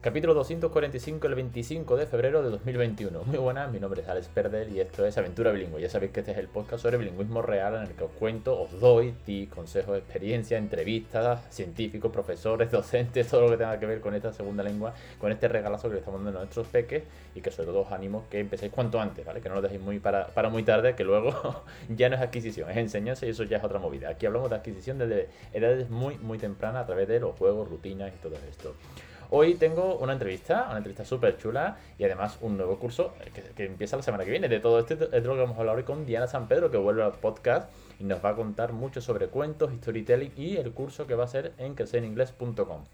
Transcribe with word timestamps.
Capítulo 0.00 0.32
245, 0.32 1.26
el 1.26 1.34
25 1.34 1.96
de 1.96 2.06
febrero 2.06 2.40
de 2.40 2.50
2021. 2.50 3.24
Muy 3.24 3.36
buenas, 3.36 3.68
mi 3.72 3.80
nombre 3.80 4.02
es 4.02 4.08
Alex 4.08 4.28
Perder 4.28 4.68
y 4.68 4.78
esto 4.78 5.04
es 5.04 5.18
Aventura 5.18 5.50
Bilingüe. 5.50 5.80
Ya 5.80 5.90
sabéis 5.90 6.12
que 6.12 6.20
este 6.20 6.30
es 6.30 6.38
el 6.38 6.46
podcast 6.46 6.84
sobre 6.84 6.98
bilingüismo 6.98 7.42
real 7.42 7.74
en 7.74 7.82
el 7.82 7.88
que 7.96 8.04
os 8.04 8.12
cuento, 8.12 8.60
os 8.60 8.78
doy 8.78 9.12
tips, 9.26 9.52
consejos, 9.52 9.98
experiencia, 9.98 10.56
entrevistas, 10.56 11.40
científicos, 11.50 12.12
profesores, 12.12 12.70
docentes, 12.72 13.26
todo 13.26 13.40
lo 13.40 13.50
que 13.50 13.56
tenga 13.56 13.80
que 13.80 13.86
ver 13.86 14.00
con 14.00 14.14
esta 14.14 14.32
segunda 14.32 14.62
lengua, 14.62 14.94
con 15.18 15.32
este 15.32 15.48
regalazo 15.48 15.88
que 15.88 15.94
le 15.94 15.98
estamos 15.98 16.22
dando 16.22 16.38
a 16.38 16.42
nuestros 16.42 16.68
peques 16.68 17.02
y 17.34 17.40
que 17.40 17.50
sobre 17.50 17.66
todo 17.66 17.80
os 17.80 17.90
animo 17.90 18.26
que 18.30 18.38
empecéis 18.38 18.70
cuanto 18.70 19.00
antes, 19.00 19.26
¿vale? 19.26 19.40
Que 19.40 19.48
no 19.48 19.56
lo 19.56 19.62
dejéis 19.62 19.82
muy 19.82 19.98
para, 19.98 20.28
para 20.28 20.48
muy 20.48 20.62
tarde, 20.62 20.94
que 20.94 21.02
luego 21.02 21.64
ya 21.88 22.08
no 22.08 22.14
es 22.14 22.22
adquisición, 22.22 22.70
es 22.70 22.76
enseñanza 22.76 23.26
y 23.26 23.30
eso 23.30 23.42
ya 23.42 23.56
es 23.56 23.64
otra 23.64 23.80
movida. 23.80 24.10
Aquí 24.10 24.26
hablamos 24.26 24.48
de 24.48 24.54
adquisición 24.54 24.98
desde 24.98 25.28
edades 25.52 25.90
muy, 25.90 26.18
muy 26.18 26.38
tempranas 26.38 26.84
a 26.84 26.86
través 26.86 27.08
de 27.08 27.18
los 27.18 27.36
juegos, 27.36 27.68
rutinas 27.68 28.12
y 28.14 28.18
todo 28.22 28.36
esto. 28.48 28.76
Hoy 29.30 29.56
tengo 29.56 29.96
una 29.96 30.14
entrevista, 30.14 30.66
una 30.68 30.78
entrevista 30.78 31.04
súper 31.04 31.36
chula 31.36 31.76
y 31.98 32.04
además 32.04 32.38
un 32.40 32.56
nuevo 32.56 32.78
curso 32.78 33.12
que, 33.56 33.64
empieza 33.66 33.96
la 33.96 34.02
semana 34.02 34.24
que 34.24 34.30
viene. 34.30 34.48
De 34.48 34.58
todo 34.58 34.78
esto 34.78 34.94
es 34.94 35.24
lo 35.24 35.34
que 35.34 35.40
vamos 35.40 35.58
a 35.58 35.60
hablar 35.60 35.76
hoy 35.76 35.82
con 35.82 36.06
Diana 36.06 36.26
San 36.26 36.48
Pedro, 36.48 36.70
que 36.70 36.78
vuelve 36.78 37.02
al 37.02 37.12
podcast 37.12 37.70
y 38.00 38.04
nos 38.04 38.24
va 38.24 38.30
a 38.30 38.34
contar 38.36 38.72
mucho 38.72 39.02
sobre 39.02 39.26
cuentos, 39.28 39.70
storytelling 39.80 40.32
y 40.34 40.56
el 40.56 40.72
curso 40.72 41.06
que 41.06 41.14
va 41.14 41.24
a 41.24 41.28
ser 41.28 41.52
en 41.58 41.74
crecereningles.com. 41.74 42.84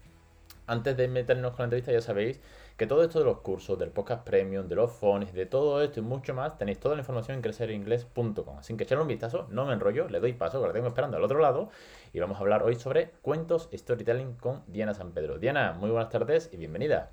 Antes 0.67 0.97
de 0.97 1.07
meternos 1.07 1.51
con 1.51 1.59
la 1.59 1.65
entrevista, 1.65 1.93
ya 1.93 2.01
sabéis 2.01 2.41
que 2.77 2.87
todo 2.87 3.03
esto 3.03 3.19
de 3.19 3.25
los 3.25 3.39
cursos, 3.39 3.79
del 3.79 3.89
podcast 3.89 4.25
premium, 4.25 4.67
de 4.67 4.75
los 4.75 4.91
phones, 4.91 5.33
de 5.33 5.45
todo 5.45 5.81
esto 5.81 6.01
y 6.01 6.03
mucho 6.03 6.33
más, 6.33 6.57
tenéis 6.57 6.79
toda 6.79 6.95
la 6.95 7.01
información 7.01 7.37
en 7.37 7.41
creceringles.com. 7.41 8.57
Así 8.57 8.75
que 8.75 8.83
echarle 8.83 9.03
un 9.03 9.07
vistazo, 9.07 9.47
no 9.49 9.65
me 9.65 9.73
enrollo, 9.73 10.09
le 10.09 10.19
doy 10.19 10.33
paso, 10.33 10.59
que 10.59 10.67
la 10.67 10.73
tengo 10.73 10.87
esperando 10.87 11.15
al 11.17 11.23
otro 11.23 11.39
lado. 11.39 11.69
Y 12.11 12.19
vamos 12.19 12.37
a 12.37 12.41
hablar 12.41 12.63
hoy 12.63 12.75
sobre 12.75 13.11
cuentos 13.21 13.69
storytelling 13.73 14.33
con 14.33 14.63
Diana 14.67 14.93
San 14.93 15.13
Pedro. 15.13 15.39
Diana, 15.39 15.73
muy 15.73 15.89
buenas 15.89 16.09
tardes 16.09 16.49
y 16.51 16.57
bienvenida. 16.57 17.11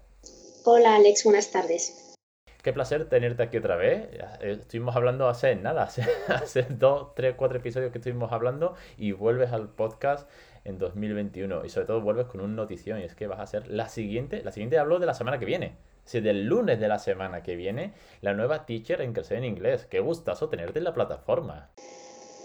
Hola 0.64 0.96
Alex, 0.96 1.24
buenas 1.24 1.50
tardes. 1.52 2.16
Qué 2.62 2.72
placer 2.72 3.08
tenerte 3.08 3.42
aquí 3.42 3.56
otra 3.56 3.74
vez. 3.74 4.08
Eh, 4.40 4.58
estuvimos 4.60 4.94
hablando 4.94 5.28
hace 5.28 5.56
nada, 5.56 5.82
hace, 5.84 6.04
hace 6.28 6.62
dos, 6.62 7.14
tres, 7.14 7.34
cuatro 7.36 7.58
episodios 7.58 7.90
que 7.90 7.98
estuvimos 7.98 8.32
hablando 8.32 8.74
y 8.96 9.12
vuelves 9.12 9.52
al 9.52 9.68
podcast 9.68 10.28
en 10.64 10.78
2021. 10.78 11.64
Y 11.64 11.68
sobre 11.68 11.86
todo 11.86 12.00
vuelves 12.00 12.26
con 12.26 12.40
una 12.40 12.54
notición 12.54 13.00
y 13.00 13.04
es 13.04 13.14
que 13.14 13.26
vas 13.26 13.40
a 13.40 13.46
ser 13.46 13.68
la 13.68 13.88
siguiente, 13.88 14.42
la 14.42 14.52
siguiente 14.52 14.78
hablo 14.78 14.98
de 14.98 15.06
la 15.06 15.14
semana 15.14 15.38
que 15.38 15.44
viene. 15.44 15.76
Si 16.04 16.20
del 16.20 16.46
lunes 16.46 16.80
de 16.80 16.88
la 16.88 16.98
semana 16.98 17.42
que 17.42 17.54
viene, 17.54 17.92
la 18.22 18.34
nueva 18.34 18.66
teacher 18.66 19.00
en 19.00 19.12
crecer 19.12 19.38
en 19.38 19.44
inglés. 19.44 19.86
Qué 19.88 20.00
gustazo 20.00 20.48
tenerte 20.48 20.78
en 20.78 20.84
la 20.84 20.94
plataforma. 20.94 21.70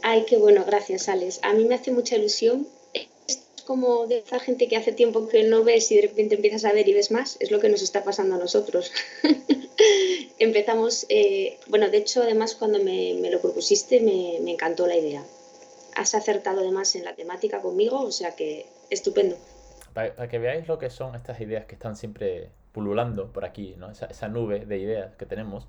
Ay, 0.03 0.25
qué 0.27 0.37
bueno, 0.37 0.63
gracias, 0.65 1.09
Alex. 1.09 1.39
A 1.43 1.53
mí 1.53 1.65
me 1.65 1.75
hace 1.75 1.91
mucha 1.91 2.15
ilusión. 2.15 2.67
Es 2.93 3.63
como 3.65 4.05
de 4.05 4.19
esa 4.19 4.39
gente 4.39 4.67
que 4.67 4.77
hace 4.77 4.91
tiempo 4.91 5.27
que 5.27 5.43
no 5.43 5.63
ves 5.63 5.91
y 5.91 5.95
de 5.95 6.03
repente 6.03 6.35
empiezas 6.35 6.65
a 6.65 6.73
ver 6.73 6.87
y 6.87 6.93
ves 6.93 7.09
más. 7.09 7.37
Es 7.39 7.49
lo 7.49 7.59
que 7.59 7.69
nos 7.69 7.81
está 7.81 8.03
pasando 8.03 8.35
a 8.35 8.39
nosotros. 8.39 8.91
Empezamos, 10.39 11.07
eh, 11.09 11.57
bueno, 11.67 11.89
de 11.89 11.97
hecho, 11.97 12.21
además, 12.21 12.53
cuando 12.53 12.79
me, 12.83 13.15
lo 13.31 13.41
propusiste, 13.41 13.99
me, 14.01 14.39
me 14.41 14.51
encantó 14.51 14.85
la 14.85 14.95
idea 14.97 15.23
has 15.97 16.13
acertado 16.13 16.61
además 16.61 16.95
en 16.95 17.03
la 17.03 17.15
temática 17.15 17.61
conmigo, 17.61 18.01
o 18.01 18.11
sea 18.11 18.35
que 18.35 18.67
estupendo. 18.89 19.35
Para, 19.93 20.27
que 20.27 20.37
veáis 20.37 20.67
lo 20.67 20.77
que 20.77 20.89
son 20.91 21.15
estas 21.15 21.41
ideas 21.41 21.65
que 21.65 21.73
están 21.73 21.95
siempre 21.95 22.51
pululando 22.71 23.33
por 23.33 23.43
aquí, 23.43 23.75
¿no? 23.77 23.89
esa, 23.89 24.27
nube 24.27 24.65
de 24.65 24.77
ideas 24.77 25.15
que 25.15 25.25
tenemos, 25.25 25.67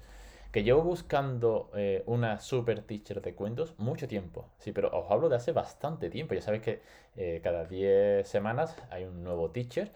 que 0.53 0.63
llevo 0.63 0.83
buscando 0.83 1.71
eh, 1.75 2.03
una 2.07 2.41
super 2.41 2.83
teacher 2.83 3.23
de 3.23 3.35
cuentos 3.35 3.75
mucho 3.79 4.07
tiempo. 4.07 4.51
Sí, 4.59 4.73
pero 4.73 4.91
os 4.93 5.11
hablo 5.11 5.31
de 5.31 5.37
hace 5.37 5.53
bastante 5.53 6.11
tiempo. 6.11 6.35
Ya 6.35 6.43
sabéis 6.43 6.63
que 6.63 6.83
eh, 7.17 7.41
cada 7.43 7.65
10 7.65 8.29
semanas 8.29 8.77
hay 8.91 9.05
un 9.05 9.25
nuevo 9.25 9.51
teacher 9.51 9.91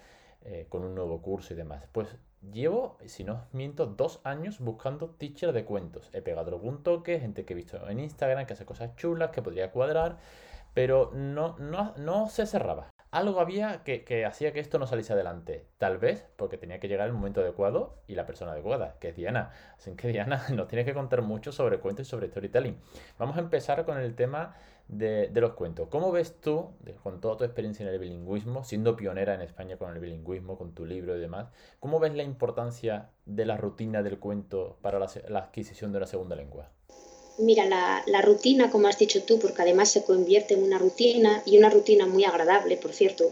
eh, 0.45 0.67
con 0.69 0.83
un 0.83 0.95
nuevo 0.95 1.21
curso 1.21 1.53
y 1.53 1.57
demás. 1.57 1.87
Pues 1.93 2.09
Llevo, 2.51 2.99
si 3.07 3.23
no 3.23 3.47
miento, 3.53 3.87
dos 3.87 4.21
años 4.25 4.59
buscando 4.59 5.11
teacher 5.11 5.53
de 5.53 5.65
cuentos. 5.65 6.11
He 6.13 6.23
pegado 6.23 6.51
algún 6.51 6.83
toque, 6.83 7.21
gente 7.21 7.45
que 7.45 7.53
he 7.53 7.57
visto 7.57 7.89
en 7.89 8.01
Instagram 8.01 8.47
que 8.47 8.55
hace 8.55 8.65
cosas 8.65 8.97
chulas, 8.97 9.31
que 9.31 9.43
podría 9.43 9.71
cuadrar, 9.71 10.19
pero 10.75 11.13
no, 11.15 11.57
no, 11.59 11.95
no 11.97 12.29
se 12.29 12.47
cerraba. 12.47 12.92
Algo 13.13 13.41
había 13.41 13.85
que, 13.85 14.05
que, 14.05 14.25
hacía 14.25 14.53
que 14.53 14.59
esto 14.59 14.79
no 14.79 14.87
saliese 14.87 15.13
adelante. 15.13 15.67
Tal 15.79 15.99
vez 15.99 16.27
porque 16.37 16.57
tenía 16.57 16.81
que 16.81 16.89
llegar 16.89 17.07
el 17.07 17.13
momento 17.13 17.43
adecuado 17.43 17.99
y 18.09 18.15
la 18.15 18.27
persona 18.27 18.53
adecuada, 18.53 18.97
que 19.01 19.11
es 19.11 19.17
Diana. 19.17 19.53
Así 19.77 19.93
que 19.93 20.09
Diana 20.09 20.43
nos 20.55 20.67
tiene 20.67 20.85
que 20.85 20.95
contar 20.95 21.23
mucho 21.23 21.53
sobre 21.53 21.79
cuentos 21.79 22.07
y 22.07 22.11
sobre 22.11 22.29
storytelling. 22.29 22.77
Vamos 23.19 23.37
a 23.37 23.41
empezar 23.41 23.85
con 23.85 23.99
el 23.99 24.15
tema 24.15 24.57
de, 24.89 25.31
los 25.41 25.53
cuentos. 25.53 25.89
¿Cómo 25.89 26.13
ves 26.13 26.41
tú, 26.41 26.71
con 27.03 27.21
toda 27.21 27.37
tu 27.37 27.45
experiencia 27.45 27.87
en 27.87 27.93
el 27.93 27.99
bilingüismo, 27.99 28.65
siendo 28.65 28.97
pionera 28.97 29.35
en 29.35 29.41
España 29.41 29.77
con 29.77 29.93
el 29.93 30.01
bilingüismo, 30.01 30.59
con 30.59 30.75
tu 30.75 30.85
libro 30.85 31.17
y 31.17 31.21
demás, 31.21 31.49
cómo 31.81 31.99
ves 31.99 32.15
la 32.15 32.23
importancia 32.23 33.11
de 33.25 33.47
la 33.47 33.57
rutina 33.57 34.03
del 34.03 34.19
cuento 34.19 34.79
para 34.83 34.99
la, 34.99 35.39
adquisición 35.39 35.93
de 35.93 35.99
una 35.99 36.07
segunda 36.07 36.37
lengua? 36.37 36.71
Mira, 37.39 37.67
la, 38.07 38.23
rutina, 38.23 38.71
como 38.71 38.89
has 38.89 38.99
dicho 38.99 39.23
tú, 39.23 39.39
porque 39.39 39.63
además 39.63 39.91
se 39.91 40.05
convierte 40.05 40.55
en 40.55 40.63
una 40.63 40.79
rutina 40.79 41.43
y 41.47 41.59
una 41.59 41.71
rutina 41.71 42.07
muy 42.07 42.25
agradable, 42.25 42.77
por 42.77 42.93
cierto. 42.93 43.31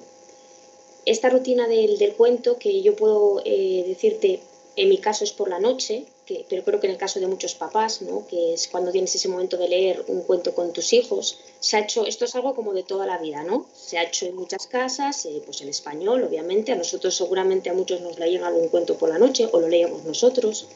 Esta 1.04 1.28
rutina 1.28 1.68
del, 1.68 2.14
cuento, 2.16 2.58
que 2.58 2.82
yo 2.82 2.96
puedo 2.96 3.42
eh, 3.44 3.84
decirte, 3.86 4.40
en 4.76 4.88
mi 4.88 4.98
caso 4.98 5.24
es 5.24 5.32
por 5.32 5.50
la 5.50 5.58
noche, 5.58 6.06
pero 6.48 6.62
creo 6.64 6.80
que 6.80 6.86
en 6.86 6.92
el 6.92 6.98
caso 6.98 7.20
de 7.20 7.26
muchos 7.26 7.54
papás, 7.54 8.02
¿no? 8.02 8.26
que 8.26 8.54
es 8.54 8.68
cuando 8.68 8.92
tienes 8.92 9.14
ese 9.14 9.28
momento 9.28 9.56
de 9.56 9.68
leer 9.68 10.04
un 10.06 10.22
cuento 10.22 10.54
con 10.54 10.72
tus 10.72 10.92
hijos, 10.92 11.38
se 11.58 11.76
ha 11.76 11.80
hecho, 11.80 12.06
esto 12.06 12.24
es 12.24 12.34
algo 12.34 12.54
como 12.54 12.72
de 12.72 12.82
toda 12.82 13.06
la 13.06 13.18
vida, 13.18 13.42
¿no? 13.42 13.66
Se 13.74 13.98
ha 13.98 14.04
hecho 14.04 14.26
en 14.26 14.36
muchas 14.36 14.66
casas, 14.66 15.26
eh, 15.26 15.42
pues 15.44 15.60
en 15.60 15.68
español, 15.68 16.22
obviamente, 16.22 16.72
a 16.72 16.76
nosotros 16.76 17.16
seguramente 17.16 17.70
a 17.70 17.74
muchos 17.74 18.00
nos 18.00 18.18
leían 18.18 18.44
algún 18.44 18.68
cuento 18.68 18.96
por 18.96 19.08
la 19.08 19.18
noche 19.18 19.48
o 19.50 19.60
lo 19.60 19.68
leíamos 19.68 20.04
nosotros. 20.04 20.68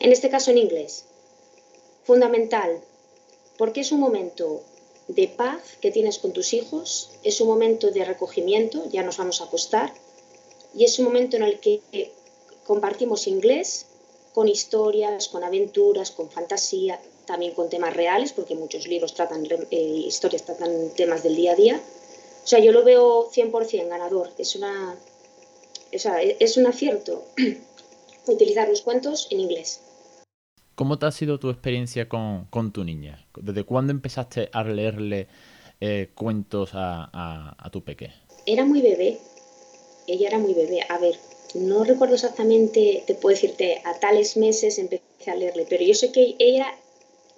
En 0.00 0.12
este 0.12 0.28
caso 0.28 0.50
en 0.50 0.58
inglés. 0.58 1.04
Fundamental, 2.04 2.80
porque 3.58 3.80
es 3.80 3.92
un 3.92 4.00
momento 4.00 4.62
de 5.08 5.28
paz 5.28 5.60
que 5.80 5.90
tienes 5.90 6.18
con 6.18 6.32
tus 6.32 6.52
hijos, 6.52 7.10
es 7.22 7.40
un 7.40 7.48
momento 7.48 7.90
de 7.90 8.04
recogimiento, 8.04 8.84
ya 8.90 9.02
nos 9.02 9.16
vamos 9.16 9.40
a 9.40 9.44
acostar, 9.44 9.92
y 10.74 10.84
es 10.84 10.98
un 10.98 11.06
momento 11.06 11.36
en 11.36 11.42
el 11.42 11.60
que 11.60 11.80
compartimos 12.66 13.26
inglés 13.26 13.86
con 14.34 14.48
historias, 14.48 15.28
con 15.28 15.44
aventuras, 15.44 16.10
con 16.10 16.28
fantasía, 16.28 17.00
también 17.26 17.54
con 17.54 17.68
temas 17.68 17.94
reales, 17.94 18.32
porque 18.32 18.54
muchos 18.54 18.86
libros 18.88 19.14
tratan, 19.14 19.46
eh, 19.70 19.76
historias 20.06 20.44
tratan 20.44 20.90
temas 20.96 21.22
del 21.22 21.36
día 21.36 21.52
a 21.52 21.56
día. 21.56 21.80
O 22.42 22.46
sea, 22.46 22.58
yo 22.58 22.72
lo 22.72 22.84
veo 22.84 23.30
100% 23.30 23.88
ganador. 23.88 24.30
Es, 24.36 24.56
una, 24.56 24.96
es 25.92 26.56
un 26.56 26.66
acierto 26.66 27.24
utilizar 28.26 28.68
los 28.68 28.82
cuentos 28.82 29.28
en 29.30 29.40
inglés. 29.40 29.80
¿Cómo 30.74 30.98
te 30.98 31.06
ha 31.06 31.12
sido 31.12 31.38
tu 31.38 31.50
experiencia 31.50 32.08
con, 32.08 32.72
tu 32.72 32.84
niña? 32.84 33.26
¿Desde 33.36 33.64
cuándo 33.64 33.92
empezaste 33.92 34.48
a 34.52 34.64
leerle 34.64 35.28
eh, 35.80 36.10
cuentos 36.14 36.70
a, 36.74 37.56
a 37.58 37.70
tu 37.70 37.82
peque? 37.84 38.10
Era 38.46 38.64
muy 38.64 38.80
bebé. 38.82 39.18
Ella 40.06 40.28
era 40.28 40.38
muy 40.38 40.54
bebé. 40.54 40.80
A 40.88 40.98
ver, 40.98 41.16
no 41.54 41.84
recuerdo 41.84 42.16
exactamente, 42.16 43.04
te 43.06 43.14
puedo 43.14 43.34
decirte, 43.34 43.80
a 43.84 43.98
tales 44.00 44.36
meses 44.36 44.78
empecé 44.78 45.30
a 45.30 45.36
leerle, 45.36 45.66
pero 45.68 45.84
yo 45.84 45.94
sé 45.94 46.10
que 46.10 46.34
ella, 46.38 46.66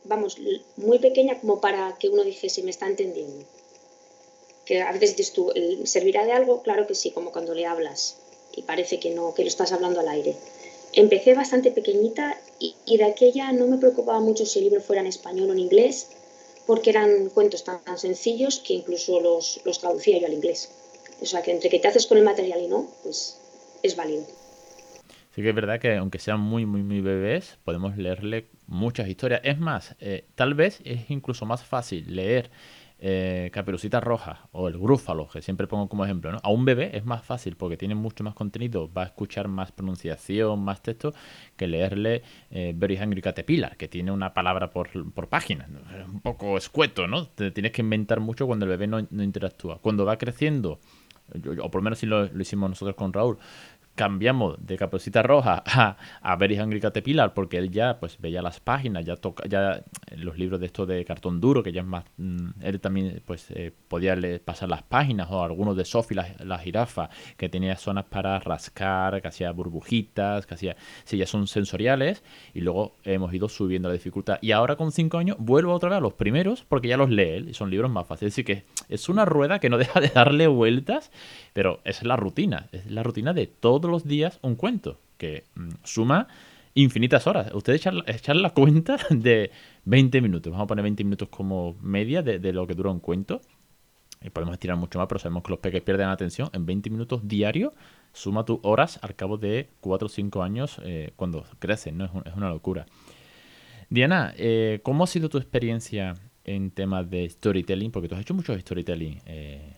vamos, 0.04 0.38
muy 0.76 0.98
pequeña 0.98 1.38
como 1.38 1.60
para 1.60 1.96
que 1.98 2.08
uno 2.08 2.24
dijese, 2.24 2.62
me 2.62 2.70
está 2.70 2.86
entendiendo. 2.86 3.44
Que 4.64 4.80
a 4.82 4.90
veces 4.92 5.16
dices 5.16 5.34
tú, 5.34 5.52
¿servirá 5.84 6.24
de 6.24 6.32
algo? 6.32 6.62
Claro 6.62 6.86
que 6.86 6.94
sí, 6.94 7.10
como 7.10 7.30
cuando 7.30 7.54
le 7.54 7.66
hablas 7.66 8.16
y 8.56 8.62
parece 8.62 8.98
que 8.98 9.10
no, 9.10 9.34
que 9.34 9.42
lo 9.42 9.48
estás 9.48 9.72
hablando 9.72 10.00
al 10.00 10.08
aire. 10.08 10.34
Empecé 10.96 11.34
bastante 11.34 11.70
pequeñita 11.72 12.38
y, 12.58 12.96
de 12.96 13.04
aquella 13.04 13.52
no 13.52 13.66
me 13.66 13.76
preocupaba 13.76 14.18
mucho 14.20 14.46
si 14.46 14.60
el 14.60 14.64
libro 14.64 14.80
fuera 14.80 15.02
en 15.02 15.06
español 15.06 15.50
o 15.50 15.52
en 15.52 15.58
inglés, 15.58 16.08
porque 16.66 16.88
eran 16.88 17.28
cuentos 17.28 17.64
tan, 17.64 17.80
sencillos 17.98 18.60
que 18.60 18.72
incluso 18.72 19.20
los, 19.20 19.60
los 19.66 19.78
traducía 19.78 20.18
yo 20.18 20.26
al 20.26 20.32
inglés. 20.32 20.70
O 21.20 21.26
sea, 21.26 21.42
que 21.42 21.52
entre 21.52 21.68
que 21.68 21.80
te 21.80 21.88
haces 21.88 22.06
con 22.06 22.16
el 22.16 22.24
material 22.24 22.62
y 22.62 22.68
no, 22.68 22.88
pues 23.02 23.38
es 23.82 23.94
válido. 23.94 24.24
Sí 25.34 25.42
que 25.42 25.50
es 25.50 25.54
verdad 25.54 25.78
que 25.78 25.96
aunque 25.96 26.18
sean 26.18 26.40
muy, 26.40 26.64
muy, 26.64 26.82
muy 26.82 27.02
bebés, 27.02 27.58
podemos 27.62 27.98
leerle 27.98 28.46
muchas 28.66 29.06
historias. 29.06 29.42
Es 29.44 29.58
más, 29.58 29.94
eh, 30.00 30.24
tal 30.34 30.54
vez 30.54 30.80
es 30.82 31.10
incluso 31.10 31.44
más 31.44 31.62
fácil 31.62 32.16
leer 32.16 32.50
eh, 32.98 33.50
Caperucita 33.52 34.00
Roja 34.00 34.48
o 34.52 34.68
el 34.68 34.78
Grúfalo, 34.78 35.28
que 35.28 35.42
siempre 35.42 35.66
pongo 35.66 35.88
como 35.88 36.04
ejemplo, 36.04 36.32
¿no? 36.32 36.38
A 36.42 36.50
un 36.50 36.64
bebé 36.64 36.96
es 36.96 37.04
más 37.04 37.24
fácil 37.24 37.56
porque 37.56 37.76
tiene 37.76 37.94
mucho 37.94 38.24
más 38.24 38.34
contenido, 38.34 38.90
va 38.92 39.02
a 39.02 39.06
escuchar 39.06 39.48
más 39.48 39.70
pronunciación, 39.72 40.60
más 40.64 40.82
texto, 40.82 41.12
que 41.56 41.66
leerle 41.66 42.22
eh, 42.50 42.72
Very 42.74 42.96
Hungry 42.96 43.20
Caterpillar, 43.20 43.76
que 43.76 43.88
tiene 43.88 44.12
una 44.12 44.32
palabra 44.32 44.70
por, 44.70 44.88
página. 45.28 45.68
Es 45.98 46.08
un 46.08 46.20
poco 46.20 46.56
escueto, 46.56 47.06
¿no? 47.06 47.26
Te 47.26 47.50
tienes 47.50 47.72
que 47.72 47.82
inventar 47.82 48.20
mucho 48.20 48.46
cuando 48.46 48.64
el 48.64 48.70
bebé 48.70 48.86
no, 48.86 49.06
no 49.10 49.22
interactúa. 49.22 49.78
Cuando 49.78 50.04
va 50.04 50.16
creciendo 50.16 50.80
o 51.62 51.70
por 51.70 51.80
lo 51.80 51.82
menos 51.82 51.98
si 51.98 52.06
lo, 52.06 52.26
hicimos 52.40 52.70
nosotros 52.70 52.96
con 52.96 53.12
Raúl, 53.12 53.38
cambiamos 53.96 54.64
de 54.64 54.76
Caperucita 54.76 55.22
Roja 55.22 55.64
a, 55.66 55.96
a 56.20 56.36
Very 56.36 56.60
Hungry 56.60 56.80
Caterpillar 56.80 57.34
porque 57.34 57.58
él 57.58 57.70
ya 57.70 57.98
pues 57.98 58.18
veía 58.20 58.42
las 58.42 58.60
páginas, 58.60 59.04
ya 59.04 59.16
toca, 59.16 59.48
ya 59.48 59.82
los 60.16 60.38
libros 60.38 60.60
de 60.60 60.66
esto 60.66 60.86
de 60.86 61.04
cartón 61.04 61.40
duro, 61.40 61.62
que 61.62 61.72
ya 61.72 61.80
es 61.80 61.86
más, 61.86 62.04
mm, 62.18 62.50
él 62.60 62.80
también 62.80 63.22
pues 63.26 63.50
eh, 63.50 63.72
podía 63.88 64.16
pasar 64.44 64.68
las 64.68 64.82
páginas 64.82 65.28
o 65.30 65.42
algunos 65.42 65.76
de 65.76 65.84
Sophie 65.84 66.16
la, 66.38 66.58
jirafa, 66.58 67.10
que 67.36 67.48
tenía 67.48 67.76
zonas 67.76 68.04
para 68.04 68.38
rascar, 68.38 69.20
que 69.20 69.28
hacía 69.28 69.50
burbujitas, 69.52 70.46
que 70.46 70.54
hacía, 70.54 70.76
sí, 71.04 71.16
ya 71.16 71.26
son 71.26 71.46
sensoriales 71.46 72.22
y 72.54 72.60
luego 72.60 72.96
hemos 73.04 73.32
ido 73.32 73.48
subiendo 73.48 73.88
la 73.88 73.94
dificultad. 73.94 74.38
Y 74.42 74.52
ahora 74.52 74.76
con 74.76 74.92
cinco 74.92 75.18
años 75.18 75.36
vuelvo 75.38 75.72
otra 75.72 75.88
vez 75.88 75.98
a 75.98 76.00
los 76.00 76.14
primeros 76.14 76.64
porque 76.68 76.88
ya 76.88 76.96
los 76.96 77.10
lee 77.10 77.22
él 77.22 77.48
y 77.48 77.54
son 77.54 77.70
libros 77.70 77.90
más 77.90 78.06
fáciles, 78.06 78.34
así 78.34 78.44
que 78.44 78.64
es 78.88 79.08
una 79.08 79.24
rueda 79.24 79.58
que 79.58 79.70
no 79.70 79.78
deja 79.78 80.00
de 80.00 80.08
darle 80.08 80.46
vueltas, 80.46 81.10
pero 81.52 81.80
es 81.84 82.02
la 82.02 82.16
rutina, 82.16 82.68
es 82.72 82.90
la 82.90 83.02
rutina 83.02 83.32
de 83.32 83.46
los 83.90 84.04
días 84.04 84.38
un 84.42 84.56
cuento 84.56 85.00
que 85.18 85.44
mm, 85.54 85.68
suma 85.84 86.28
infinitas 86.76 87.26
horas. 87.26 87.52
Ustedes 87.54 87.86
echan, 88.06 88.42
la 88.42 88.50
cuenta 88.50 88.98
de 89.10 89.50
20 89.84 90.20
minutos. 90.20 90.52
Vamos 90.52 90.64
a 90.64 90.68
poner 90.68 90.82
20 90.82 91.04
minutos 91.04 91.28
como 91.28 91.76
media 91.80 92.22
de, 92.22 92.52
lo 92.52 92.66
que 92.66 92.74
dura 92.74 92.90
un 92.90 93.00
cuento. 93.00 93.40
Y 94.22 94.30
podemos 94.30 94.54
estirar 94.54 94.76
mucho 94.76 94.98
más, 94.98 95.08
pero 95.08 95.18
sabemos 95.18 95.42
que 95.42 95.50
los 95.50 95.58
peques 95.58 95.82
pierden 95.82 96.08
atención. 96.08 96.48
En 96.52 96.66
20 96.66 96.90
minutos 96.90 97.26
diario, 97.26 97.74
suma 98.12 98.44
tus 98.44 98.58
horas 98.62 98.98
al 99.02 99.14
cabo 99.14 99.36
de 99.36 99.68
4 99.80 100.06
o 100.06 100.08
5 100.08 100.42
años 100.42 100.80
eh, 100.84 101.12
cuando 101.16 101.44
crecen, 101.58 101.98
¿no? 101.98 102.04
Es, 102.24 102.34
una 102.34 102.50
locura. 102.50 102.86
Diana, 103.88 104.34
eh, 104.36 104.80
¿cómo 104.82 105.04
ha 105.04 105.06
sido 105.06 105.28
tu 105.28 105.38
experiencia 105.38 106.14
en 106.44 106.70
temas 106.70 107.08
de 107.08 107.28
storytelling? 107.28 107.90
Porque 107.90 108.08
tú 108.08 108.16
has 108.16 108.22
hecho 108.22 108.34
mucho 108.34 108.58
storytelling. 108.58 109.20
Eh, 109.26 109.75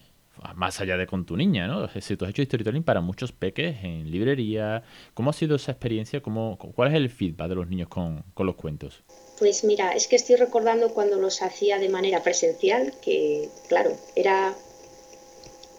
más 0.54 0.80
allá 0.80 0.96
de 0.96 1.06
con 1.06 1.24
tu 1.24 1.36
niña, 1.36 1.66
¿no? 1.66 1.88
Si 2.00 2.16
tú 2.16 2.24
has 2.24 2.30
hecho 2.30 2.42
storytelling 2.42 2.82
para 2.82 3.00
muchos 3.00 3.32
peques 3.32 3.76
en 3.82 4.10
librería, 4.10 4.82
¿cómo 5.14 5.30
ha 5.30 5.32
sido 5.32 5.56
esa 5.56 5.72
experiencia? 5.72 6.20
¿Cómo, 6.20 6.58
¿Cuál 6.58 6.88
es 6.88 6.94
el 6.94 7.10
feedback 7.10 7.48
de 7.48 7.54
los 7.54 7.68
niños 7.68 7.88
con, 7.88 8.24
los 8.36 8.56
cuentos? 8.56 9.02
Pues 9.38 9.64
mira, 9.64 9.92
es 9.92 10.08
que 10.08 10.16
estoy 10.16 10.36
recordando 10.36 10.94
cuando 10.94 11.18
los 11.18 11.42
hacía 11.42 11.78
de 11.78 11.88
manera 11.88 12.22
presencial, 12.22 12.92
que 13.02 13.48
claro, 13.68 13.92
era... 14.16 14.54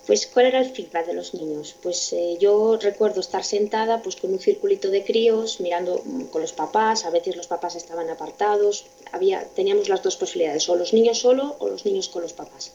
Pues, 0.08 0.26
¿cuál 0.26 0.48
era 0.48 0.60
el 0.60 0.72
feedback 0.72 1.06
de 1.06 1.14
los 1.14 1.36
niños? 1.36 1.76
Pues 1.84 2.14
eh, 2.14 2.38
yo 2.42 2.80
recuerdo 2.82 3.20
estar 3.20 3.44
sentada 3.44 4.02
pues 4.02 4.16
con 4.16 4.34
un 4.34 4.40
circulito 4.40 4.90
de 4.90 5.04
críos, 5.04 5.60
mirando 5.60 6.02
mm, 6.04 6.24
con 6.32 6.42
los 6.42 6.52
papás, 6.52 7.06
a 7.06 7.12
veces 7.12 7.36
los 7.36 7.46
papás 7.46 7.76
estaban 7.76 8.10
apartados, 8.10 8.88
había, 9.12 9.44
teníamos 9.56 9.88
las 9.88 10.02
dos 10.02 10.16
posibilidades, 10.16 10.68
o 10.68 10.76
los 10.76 10.94
niños 10.94 11.20
solo 11.20 11.56
o 11.60 11.70
los 11.70 11.86
niños 11.86 12.10
con 12.10 12.24
los 12.24 12.34
papás. 12.34 12.74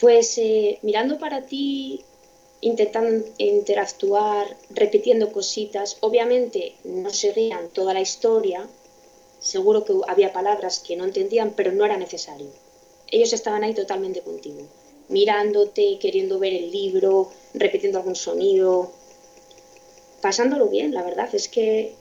Pues 0.00 0.36
eh, 0.38 0.78
mirando 0.82 1.18
para 1.18 1.46
ti, 1.46 2.04
intentando 2.60 3.24
interactuar, 3.38 4.56
repitiendo 4.70 5.32
cositas, 5.32 5.96
obviamente 6.00 6.74
no 6.84 7.10
seguían 7.10 7.68
toda 7.70 7.94
la 7.94 8.00
historia, 8.00 8.66
seguro 9.40 9.84
que 9.84 9.94
había 10.08 10.32
palabras 10.32 10.80
que 10.80 10.96
no 10.96 11.04
entendían, 11.04 11.52
pero 11.56 11.72
no 11.72 11.84
era 11.84 11.96
necesario. 11.96 12.48
Ellos 13.10 13.32
estaban 13.32 13.62
ahí 13.64 13.72
totalmente 13.74 14.20
contigo, 14.20 14.62
mirándote, 15.08 15.98
queriendo 15.98 16.38
ver 16.38 16.52
el 16.52 16.70
libro, 16.70 17.30
repitiendo 17.54 17.98
algún 17.98 18.16
sonido, 18.16 18.90
pasándolo 20.20 20.66
bien, 20.68 20.92
la 20.92 21.02
verdad, 21.02 21.28
es 21.34 21.48
que 21.48 21.94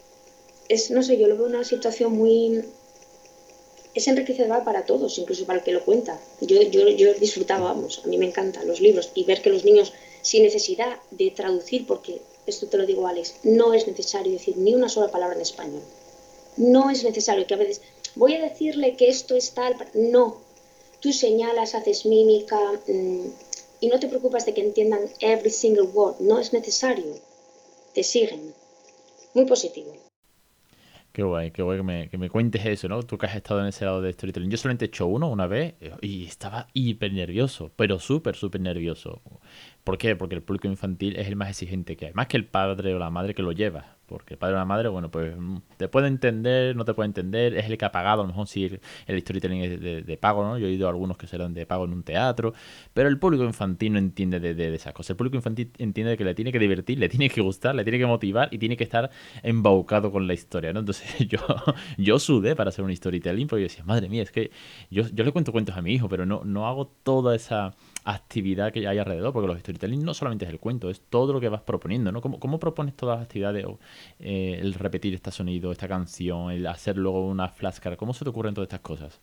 es, 0.68 0.90
no 0.92 1.04
sé, 1.04 1.18
yo 1.18 1.28
lo 1.28 1.38
veo 1.38 1.46
una 1.46 1.64
situación 1.64 2.14
muy, 2.14 2.66
es 3.96 4.08
enriquecedor 4.10 4.64
para 4.66 4.86
todos, 4.86 5.18
incluso 5.18 5.46
para 5.46 5.60
el 5.60 5.66
que 5.66 5.72
lo 5.72 5.84
cuenta. 5.86 6.20
Yo, 6.42 6.62
yo, 6.64 6.90
yo 6.90 7.14
disfrutaba, 7.14 7.74
vamos, 7.74 8.02
a 8.04 8.08
mí 8.08 8.18
me 8.18 8.26
encantan 8.26 8.68
los 8.68 8.82
libros 8.82 9.10
y 9.16 9.24
ver 9.24 9.42
que 9.42 9.50
los 9.50 9.64
niños, 9.64 9.94
sin 10.22 10.44
necesidad 10.44 11.00
de 11.12 11.32
traducir, 11.32 11.88
porque 11.88 12.22
esto 12.46 12.68
te 12.68 12.78
lo 12.78 12.86
digo 12.86 13.08
Alex, 13.08 13.36
no 13.44 13.74
es 13.74 13.88
necesario 13.88 14.34
decir 14.34 14.58
ni 14.58 14.76
una 14.76 14.90
sola 14.90 15.10
palabra 15.10 15.36
en 15.36 15.42
español. 15.42 15.82
No 16.58 16.90
es 16.90 17.04
necesario 17.06 17.48
que 17.48 17.54
a 17.54 17.58
veces 17.58 17.82
voy 18.16 18.36
a 18.36 18.42
decirle 18.42 18.98
que 18.98 19.08
esto 19.08 19.36
es 19.36 19.52
tal, 19.52 19.76
no. 19.94 20.42
Tú 21.00 21.14
señalas, 21.14 21.74
haces 21.74 22.06
mímica 22.06 22.60
mm, 22.88 23.28
y 23.80 23.88
no 23.88 24.00
te 24.00 24.10
preocupas 24.10 24.46
de 24.46 24.54
que 24.54 24.62
entiendan 24.62 25.10
every 25.22 25.52
single 25.52 25.84
word, 25.84 26.16
no 26.20 26.40
es 26.40 26.52
necesario. 26.52 27.16
Te 27.94 28.04
siguen. 28.04 28.54
Muy 29.34 29.46
positivo. 29.46 30.05
Qué 31.16 31.24
guay, 31.24 31.52
qué 31.52 31.62
guay 31.64 31.78
que 31.78 31.84
me, 31.84 32.10
que 32.10 32.18
me, 32.18 32.30
cuentes 32.30 32.66
eso, 32.66 32.90
¿no? 32.90 33.02
Tú 33.04 33.18
que 33.18 33.26
has 33.26 33.38
estado 33.38 33.62
en 33.62 33.68
ese 33.68 33.86
lado 33.86 34.02
de 34.02 34.12
storytelling. 34.12 34.52
Yo 34.52 34.58
solamente 34.58 34.84
he 34.84 34.88
hecho 34.90 35.08
uno 35.08 35.30
una 35.30 35.48
vez 35.48 35.76
y 36.02 36.26
estaba 36.26 36.68
hiper 36.74 37.14
nervioso, 37.14 37.72
pero 37.78 38.00
súper, 38.00 38.36
súper 38.36 38.60
nervioso. 38.60 39.22
¿Por 39.86 39.98
qué? 39.98 40.18
Porque 40.18 40.36
el 40.36 40.44
público 40.44 40.68
infantil 40.68 41.16
es 41.16 41.28
el 41.28 41.38
más 41.38 41.48
exigente 41.48 41.96
que 41.96 42.08
hay, 42.08 42.14
más 42.14 42.28
que 42.28 42.36
el 42.36 42.46
padre 42.46 42.94
o 42.94 43.00
la 43.00 43.12
madre 43.12 43.34
que 43.34 43.44
lo 43.44 43.54
lleva. 43.54 43.95
Porque 44.06 44.38
padre 44.38 44.56
o 44.56 44.58
la 44.58 44.66
madre, 44.66 44.90
bueno, 44.90 45.10
pues 45.10 45.36
mm, 45.36 45.58
te 45.78 45.88
puede 45.88 46.08
entender, 46.08 46.76
no 46.76 46.86
te 46.86 46.94
puede 46.94 47.08
entender, 47.08 47.56
es 47.56 47.66
el 47.66 47.78
que 47.78 47.86
ha 47.86 47.92
pagado, 47.92 48.22
a 48.22 48.24
lo 48.24 48.28
mejor 48.28 48.48
si 48.48 48.66
el, 49.08 49.22
storytelling 49.22 49.62
es 49.62 50.06
de, 50.06 50.18
pago, 50.18 50.44
¿no? 50.44 50.58
Yo 50.58 50.68
he 50.68 50.70
oído 50.70 50.88
algunos 50.88 51.18
que 51.18 51.28
serán 51.28 51.54
de 51.54 51.66
pago 51.66 51.86
en 51.86 51.94
un 51.94 52.04
teatro, 52.04 52.54
pero 52.94 53.10
el 53.10 53.18
público 53.18 53.44
infantil 53.44 53.94
no 53.94 54.00
entiende 54.00 54.40
de, 54.40 54.76
esas 54.76 54.94
cosas. 54.94 55.12
El 55.12 55.16
público 55.16 55.38
infantil 55.38 55.72
entiende 55.78 56.18
que 56.18 56.24
le 56.24 56.36
tiene 56.36 56.52
que 56.52 56.60
divertir, 56.60 57.00
le 57.00 57.10
tiene 57.10 57.30
que 57.30 57.42
gustar, 57.42 57.74
le 57.74 57.84
tiene 57.84 57.98
que 57.98 58.06
motivar 58.06 58.50
y 58.52 58.60
tiene 58.60 58.78
que 58.78 58.84
estar 58.84 59.10
embaucado 59.42 60.12
con 60.12 60.28
la 60.28 60.34
historia, 60.34 60.72
¿no? 60.72 60.82
Entonces 60.82 61.08
yo, 61.28 61.40
yo 61.98 62.20
sudé 62.20 62.56
para 62.56 62.70
hacer 62.70 62.86
un 62.86 62.96
storytelling 62.96 63.48
porque 63.48 63.64
yo 63.64 63.68
decía, 63.70 63.84
madre 63.86 64.08
mía, 64.08 64.24
es 64.24 64.32
que 64.32 64.52
yo, 64.92 65.04
yo 65.14 65.24
le 65.24 65.32
cuento 65.32 65.52
cuentos 65.52 65.76
a 65.76 65.82
mi 65.82 65.94
hijo, 65.94 66.10
pero 66.10 66.26
no, 66.26 66.44
no 66.44 66.68
hago 66.68 66.88
toda 67.04 67.36
esa 67.36 67.76
actividad 68.04 68.72
que 68.72 68.88
hay 68.88 69.00
alrededor, 69.00 69.34
porque 69.34 69.48
los 69.48 69.60
storytelling 69.60 70.04
no 70.04 70.14
solamente 70.14 70.46
es 70.46 70.52
el 70.52 70.60
cuento, 70.60 70.92
es 70.92 71.02
todo 71.02 71.34
lo 71.34 71.40
que 71.40 71.50
vas 71.50 71.62
proponiendo, 71.62 72.12
¿no? 72.12 72.22
¿Cómo, 72.22 72.40
cómo 72.40 72.60
propones 72.60 72.96
todas 72.96 73.18
las 73.18 73.26
actividades? 73.26 73.66
Eh, 74.20 74.58
el 74.62 74.74
repetir 74.74 75.14
este 75.14 75.32
sonido, 75.32 75.72
esta 75.72 75.88
canción, 75.88 76.52
el 76.52 76.66
hacer 76.68 76.98
luego 76.98 77.26
una 77.26 77.50
flashcard, 77.50 77.98
¿cómo 77.98 78.14
se 78.14 78.24
te 78.24 78.30
ocurren 78.30 78.54
todas 78.54 78.68
estas 78.68 78.82
cosas? 78.82 79.20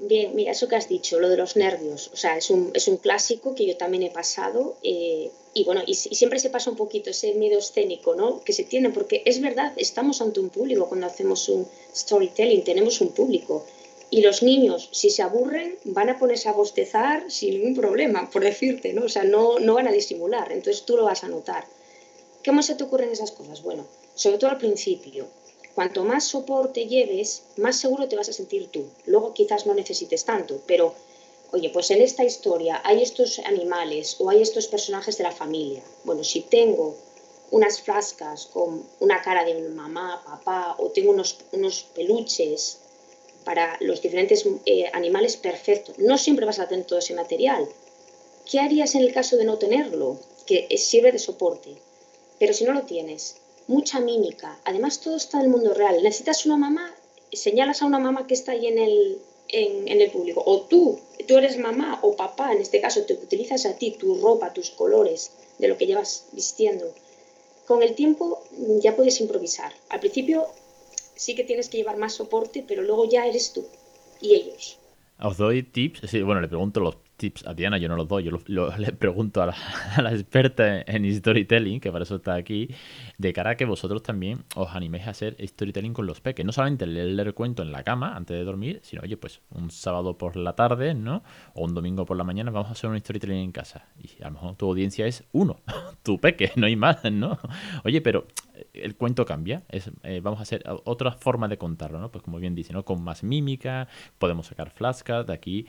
Bien, 0.00 0.34
mira, 0.36 0.52
eso 0.52 0.68
que 0.68 0.76
has 0.76 0.88
dicho, 0.88 1.18
lo 1.18 1.28
de 1.28 1.36
los 1.36 1.56
nervios, 1.56 2.10
o 2.12 2.16
sea, 2.16 2.36
es 2.36 2.50
un, 2.50 2.70
es 2.72 2.86
un 2.86 2.98
clásico 2.98 3.56
que 3.56 3.66
yo 3.66 3.76
también 3.76 4.04
he 4.04 4.10
pasado 4.10 4.76
eh, 4.84 5.28
y 5.54 5.64
bueno, 5.64 5.82
y, 5.84 5.90
y, 5.90 5.94
siempre 5.94 6.38
se 6.38 6.50
pasa 6.50 6.70
un 6.70 6.76
poquito 6.76 7.10
ese 7.10 7.34
miedo 7.34 7.58
escénico, 7.58 8.14
¿no? 8.14 8.40
Que 8.44 8.52
se 8.52 8.62
tiene, 8.62 8.90
porque 8.90 9.22
es 9.24 9.40
verdad, 9.40 9.72
estamos 9.76 10.22
ante 10.22 10.38
un 10.38 10.50
público 10.50 10.86
cuando 10.86 11.08
hacemos 11.08 11.48
un 11.48 11.66
storytelling, 11.92 12.62
tenemos 12.62 13.00
un 13.00 13.08
público 13.08 13.66
y 14.10 14.22
los 14.22 14.42
niños, 14.42 14.88
si 14.92 15.10
se 15.10 15.22
aburren, 15.22 15.76
van 15.84 16.08
a 16.08 16.18
ponerse 16.18 16.48
a 16.48 16.52
bostezar 16.52 17.30
sin 17.30 17.54
ningún 17.54 17.74
problema, 17.74 18.30
por 18.30 18.42
decirte, 18.42 18.92
¿no? 18.94 19.04
O 19.04 19.08
sea, 19.08 19.24
no, 19.24 19.58
no 19.58 19.74
van 19.74 19.88
a 19.88 19.92
disimular, 19.92 20.50
entonces 20.52 20.84
tú 20.84 20.96
lo 20.96 21.04
vas 21.04 21.24
a 21.24 21.28
notar. 21.28 21.64
¿Cómo 22.44 22.62
se 22.62 22.76
te 22.76 22.84
ocurren 22.84 23.10
esas 23.10 23.32
cosas? 23.32 23.62
Bueno, 23.62 23.84
sobre 24.14 24.38
todo 24.38 24.50
al 24.50 24.58
principio. 24.58 25.26
Cuanto 25.74 26.04
más 26.04 26.24
soporte 26.24 26.86
lleves, 26.86 27.42
más 27.56 27.76
seguro 27.76 28.08
te 28.08 28.16
vas 28.16 28.28
a 28.28 28.32
sentir 28.32 28.68
tú. 28.68 28.84
Luego 29.06 29.34
quizás 29.34 29.66
no 29.66 29.74
necesites 29.74 30.24
tanto, 30.24 30.60
pero, 30.66 30.94
oye, 31.52 31.70
pues 31.70 31.90
en 31.90 32.00
esta 32.00 32.24
historia 32.24 32.80
hay 32.84 33.02
estos 33.02 33.40
animales 33.40 34.16
o 34.20 34.30
hay 34.30 34.40
estos 34.40 34.68
personajes 34.68 35.18
de 35.18 35.24
la 35.24 35.32
familia. 35.32 35.82
Bueno, 36.04 36.22
si 36.22 36.40
tengo 36.42 36.96
unas 37.50 37.80
flascas 37.80 38.46
con 38.46 38.84
una 39.00 39.20
cara 39.20 39.44
de 39.44 39.54
mamá, 39.70 40.22
papá, 40.24 40.76
o 40.78 40.90
tengo 40.90 41.10
unos, 41.10 41.38
unos 41.52 41.82
peluches 41.94 42.78
para 43.44 43.76
los 43.80 44.00
diferentes 44.00 44.44
eh, 44.64 44.90
animales, 44.92 45.36
perfecto. 45.36 45.92
No 45.98 46.18
siempre 46.18 46.46
vas 46.46 46.60
a 46.60 46.68
tener 46.68 46.86
todo 46.86 47.00
ese 47.00 47.14
material. 47.14 47.68
¿Qué 48.48 48.60
harías 48.60 48.94
en 48.94 49.02
el 49.02 49.12
caso 49.12 49.36
de 49.36 49.44
no 49.44 49.58
tenerlo? 49.58 50.18
Que 50.46 50.76
sirve 50.78 51.12
de 51.12 51.18
soporte. 51.18 51.87
Pero 52.38 52.52
si 52.52 52.64
no 52.64 52.72
lo 52.72 52.82
tienes, 52.82 53.36
mucha 53.66 54.00
mímica. 54.00 54.58
Además, 54.64 55.00
todo 55.00 55.16
está 55.16 55.38
en 55.38 55.46
el 55.46 55.50
mundo 55.50 55.74
real. 55.74 56.02
Necesitas 56.02 56.46
una 56.46 56.56
mamá, 56.56 56.94
señalas 57.32 57.82
a 57.82 57.86
una 57.86 57.98
mamá 57.98 58.26
que 58.26 58.34
está 58.34 58.52
ahí 58.52 58.66
en 58.66 58.78
el, 58.78 59.18
en, 59.48 60.00
el 60.00 60.10
público. 60.10 60.42
O 60.44 60.62
tú, 60.62 60.98
tú 61.26 61.38
eres 61.38 61.58
mamá 61.58 61.98
o 62.02 62.16
papá, 62.16 62.52
en 62.52 62.60
este 62.60 62.80
caso, 62.80 63.04
te 63.04 63.14
utilizas 63.14 63.66
a 63.66 63.76
ti, 63.76 63.92
tu 63.92 64.20
ropa, 64.20 64.52
tus 64.52 64.70
colores, 64.70 65.32
de 65.58 65.68
lo 65.68 65.76
que 65.76 65.86
llevas 65.86 66.26
vistiendo. 66.32 66.92
Con 67.66 67.82
el 67.82 67.94
tiempo 67.94 68.42
ya 68.80 68.96
puedes 68.96 69.20
improvisar. 69.20 69.72
Al 69.90 70.00
principio 70.00 70.46
sí 71.14 71.34
que 71.34 71.44
tienes 71.44 71.68
que 71.68 71.78
llevar 71.78 71.98
más 71.98 72.14
soporte, 72.14 72.64
pero 72.66 72.82
luego 72.82 73.04
ya 73.04 73.26
eres 73.26 73.52
tú 73.52 73.66
y 74.20 74.34
ellos. 74.34 74.78
Os 75.20 75.36
doy 75.36 75.64
tips, 75.64 76.00
bueno, 76.24 76.40
le 76.40 76.48
pregunto 76.48 76.80
los 76.80 76.96
tips 77.18 77.46
a 77.46 77.52
Diana, 77.52 77.76
yo 77.78 77.88
no 77.88 77.96
los 77.96 78.08
doy, 78.08 78.24
yo 78.24 78.38
le 78.78 78.92
pregunto 78.92 79.42
a 79.42 79.46
la, 79.46 80.12
experta 80.12 80.80
en 80.86 81.12
storytelling, 81.14 81.80
que 81.80 81.92
para 81.92 82.04
eso 82.04 82.16
está 82.16 82.34
aquí, 82.34 82.70
de 83.18 83.32
cara 83.32 83.50
a 83.50 83.56
que 83.56 83.66
vosotros 83.66 84.02
también 84.02 84.44
os 84.54 84.74
animéis 84.74 85.06
a 85.06 85.10
hacer 85.10 85.36
storytelling 85.38 85.92
con 85.92 86.06
los 86.06 86.20
peques. 86.20 86.46
No 86.46 86.52
solamente 86.52 86.86
leer 86.86 87.34
cuento 87.34 87.62
en 87.62 87.72
la 87.72 87.82
cama 87.82 88.16
antes 88.16 88.38
de 88.38 88.44
dormir, 88.44 88.80
sino, 88.82 89.02
oye, 89.02 89.16
pues 89.16 89.42
un 89.50 89.70
sábado 89.70 90.16
por 90.16 90.36
la 90.36 90.54
tarde, 90.54 90.94
¿no? 90.94 91.22
O 91.54 91.64
un 91.64 91.74
domingo 91.74 92.06
por 92.06 92.16
la 92.16 92.24
mañana 92.24 92.50
vamos 92.50 92.68
a 92.68 92.72
hacer 92.72 92.88
un 92.88 92.98
storytelling 92.98 93.38
en 93.38 93.52
casa. 93.52 93.86
Y 94.00 94.22
a 94.22 94.26
lo 94.26 94.34
mejor 94.34 94.56
tu 94.56 94.66
audiencia 94.66 95.06
es 95.06 95.24
uno, 95.32 95.60
tu 96.02 96.18
peque, 96.18 96.52
no 96.56 96.66
hay 96.66 96.76
más, 96.76 97.04
¿no? 97.10 97.38
Oye, 97.84 98.00
pero 98.00 98.26
el 98.72 98.96
cuento 98.96 99.24
cambia. 99.24 99.62
Es, 99.68 99.90
eh, 100.02 100.20
vamos 100.22 100.38
a 100.38 100.42
hacer 100.42 100.62
otra 100.84 101.12
forma 101.12 101.48
de 101.48 101.58
contarlo, 101.58 101.98
¿no? 102.00 102.10
Pues 102.10 102.22
como 102.22 102.38
bien 102.38 102.54
dice, 102.54 102.72
¿no? 102.72 102.84
Con 102.84 103.02
más 103.02 103.22
mímica, 103.22 103.88
podemos 104.18 104.46
sacar 104.46 104.70
flascas 104.70 105.26
de 105.26 105.32
aquí. 105.32 105.66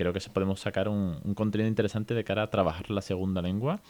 Creo 0.00 0.14
que 0.14 0.20
podemos 0.32 0.60
sacar 0.60 0.88
un, 0.88 1.34
contenido 1.34 1.68
interesante 1.68 2.14
de 2.14 2.24
cara 2.24 2.44
a 2.44 2.48
trabajar 2.48 2.90
la 2.90 3.02
segunda 3.02 3.42
lengua. 3.42 3.82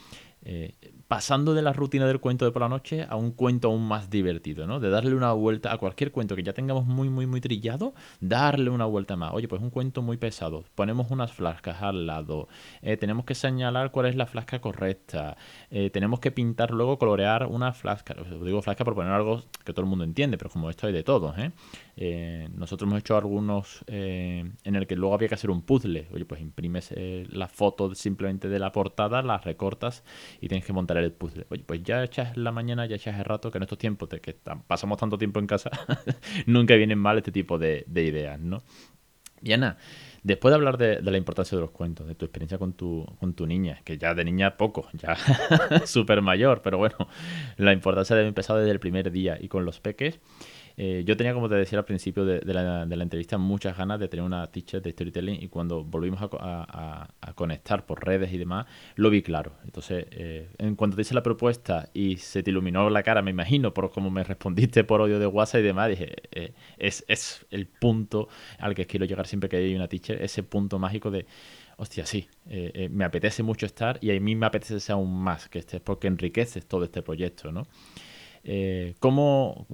eh, 0.42 0.74
pasando 1.06 1.54
de 1.54 1.62
la 1.62 1.72
rutina 1.72 2.06
del 2.06 2.18
cuento 2.18 2.44
de 2.44 2.52
por 2.52 2.62
la 2.62 2.68
noche 2.68 3.04
a 3.08 3.16
un 3.16 3.32
cuento 3.32 3.68
aún 3.68 3.86
más 3.86 4.10
divertido, 4.10 4.66
¿no? 4.66 4.80
De 4.80 4.90
darle 4.90 5.14
una 5.14 5.32
vuelta 5.32 5.72
a 5.72 5.76
cualquier 5.76 6.12
cuento 6.12 6.36
que 6.36 6.42
ya 6.42 6.52
tengamos 6.52 6.86
muy, 6.86 7.08
muy, 7.10 7.26
muy 7.26 7.40
trillado, 7.40 7.94
darle 8.20 8.70
una 8.70 8.84
vuelta 8.86 9.16
más. 9.16 9.32
Oye, 9.34 9.48
pues 9.48 9.60
un 9.60 9.70
cuento 9.70 10.02
muy 10.02 10.16
pesado, 10.16 10.64
ponemos 10.74 11.10
unas 11.10 11.32
flascas 11.32 11.82
al 11.82 12.06
lado, 12.06 12.48
eh, 12.80 12.96
tenemos 12.96 13.24
que 13.24 13.34
señalar 13.34 13.90
cuál 13.90 14.06
es 14.06 14.16
la 14.16 14.26
flasca 14.26 14.60
correcta, 14.60 15.36
eh, 15.70 15.90
tenemos 15.90 16.20
que 16.20 16.30
pintar 16.30 16.70
luego, 16.70 16.98
colorear 16.98 17.46
una 17.46 17.72
flasca, 17.72 18.16
os 18.20 18.44
digo 18.44 18.62
flasca 18.62 18.84
por 18.84 18.94
poner 18.94 19.12
algo 19.12 19.42
que 19.64 19.72
todo 19.72 19.82
el 19.82 19.90
mundo 19.90 20.04
entiende, 20.04 20.38
pero 20.38 20.50
como 20.50 20.70
esto 20.70 20.86
hay 20.86 20.92
de 20.92 21.02
todo, 21.02 21.34
¿eh? 21.36 21.50
Nosotros 21.96 22.88
hemos 22.88 23.00
hecho 23.00 23.16
algunos 23.16 23.84
en 23.86 24.56
el 24.64 24.86
que 24.86 24.96
luego 24.96 25.14
había 25.14 25.28
que 25.28 25.34
hacer 25.34 25.50
un 25.50 25.62
puzzle. 25.62 26.08
Oye, 26.12 26.24
pues 26.24 26.40
imprimes 26.40 26.94
la 27.28 27.48
foto 27.48 27.94
simplemente 27.94 28.48
de 28.48 28.58
la 28.58 28.72
portada, 28.72 29.22
la 29.22 29.38
recortas 29.38 30.04
y 30.40 30.48
tienes 30.48 30.64
que 30.64 30.72
montar 30.72 30.96
el 30.98 31.12
puzzle. 31.12 31.46
Oye, 31.50 31.64
pues 31.64 31.82
ya 31.82 32.02
echas 32.02 32.36
la 32.36 32.52
mañana, 32.52 32.86
ya 32.86 32.96
echas 32.96 33.18
el 33.18 33.24
rato, 33.24 33.50
que 33.50 33.58
en 33.58 33.62
estos 33.62 33.78
tiempos 33.78 34.08
que 34.08 34.36
pasamos 34.66 34.98
tanto 34.98 35.18
tiempo 35.18 35.40
en 35.40 35.46
casa, 35.46 35.70
nunca 36.46 36.74
vienen 36.74 36.98
mal 36.98 37.18
este 37.18 37.32
tipo 37.32 37.58
de, 37.58 37.84
ideas, 37.94 38.38
¿no? 38.40 38.62
Y 39.42 39.54
después 40.22 40.52
de 40.52 40.54
hablar 40.54 40.76
de, 40.76 41.00
la 41.02 41.16
importancia 41.16 41.56
de 41.56 41.62
los 41.62 41.70
cuentos, 41.70 42.06
de 42.06 42.14
tu 42.14 42.26
experiencia 42.26 42.58
con 42.58 42.74
tu, 42.74 43.06
con 43.18 43.34
tu 43.34 43.46
niña, 43.46 43.80
que 43.84 43.96
ya 43.96 44.14
de 44.14 44.24
niña 44.24 44.56
poco, 44.56 44.88
ya 44.92 45.16
súper 45.86 46.20
mayor, 46.20 46.60
pero 46.62 46.78
bueno, 46.78 46.96
la 47.56 47.72
importancia 47.72 48.14
de 48.14 48.20
haber 48.20 48.28
empezado 48.28 48.58
desde 48.58 48.72
el 48.72 48.80
primer 48.80 49.10
día 49.10 49.38
y 49.40 49.48
con 49.48 49.64
los 49.64 49.80
peques, 49.80 50.20
eh, 50.76 51.02
yo 51.04 51.16
tenía, 51.16 51.34
como 51.34 51.48
te 51.48 51.54
decía 51.54 51.78
al 51.78 51.84
principio 51.84 52.24
de, 52.24 52.40
la, 52.52 52.82
entrevista, 52.82 53.38
muchas 53.38 53.76
ganas 53.76 54.00
de 54.00 54.08
tener 54.08 54.24
una 54.24 54.46
teacher 54.46 54.80
de 54.82 54.92
storytelling 54.92 55.42
y 55.42 55.48
cuando 55.48 55.84
volvimos 55.84 56.20
a, 56.22 57.08
conectar 57.34 57.86
por 57.86 58.04
redes 58.04 58.32
y 58.32 58.38
demás, 58.38 58.66
lo 58.96 59.10
vi 59.10 59.22
claro. 59.22 59.52
Entonces, 59.64 60.06
eh, 60.10 60.48
en 60.58 60.76
cuanto 60.76 60.96
te 60.96 61.02
hice 61.02 61.14
la 61.14 61.22
propuesta 61.22 61.88
y 61.94 62.16
se 62.16 62.42
te 62.42 62.50
iluminó 62.50 62.90
la 62.90 63.02
cara, 63.02 63.22
me 63.22 63.30
imagino, 63.30 63.72
por 63.72 63.90
cómo 63.90 64.10
me 64.10 64.24
respondiste 64.24 64.84
por 64.84 65.00
audio 65.00 65.18
de 65.18 65.26
WhatsApp 65.26 65.60
y 65.60 65.64
demás, 65.64 65.88
dije, 65.88 66.14
eh, 66.32 66.52
es, 66.78 67.04
es 67.08 67.46
el 67.50 67.66
punto 67.66 68.28
al 68.58 68.74
que 68.74 68.86
quiero 68.86 69.06
llegar 69.06 69.26
siempre 69.26 69.48
que 69.48 69.56
hay 69.56 69.74
una 69.74 69.88
teacher, 69.88 70.22
ese 70.22 70.42
punto 70.42 70.78
mágico 70.78 71.10
de 71.10 71.26
hostia, 71.76 72.04
sí, 72.04 72.28
me 72.90 73.04
apetece 73.06 73.42
mucho 73.42 73.64
estar 73.64 73.98
y 74.02 74.14
a 74.14 74.20
mí 74.20 74.34
me 74.34 74.44
apetece 74.44 74.92
aún 74.92 75.22
más 75.22 75.48
que 75.48 75.60
estés 75.60 75.80
porque 75.80 76.08
enriqueces 76.08 76.66
todo 76.66 76.84
este 76.84 77.00
proyecto, 77.00 77.52
¿no? 77.52 77.66
Eh, 78.42 78.94
¿cómo, 79.00 79.66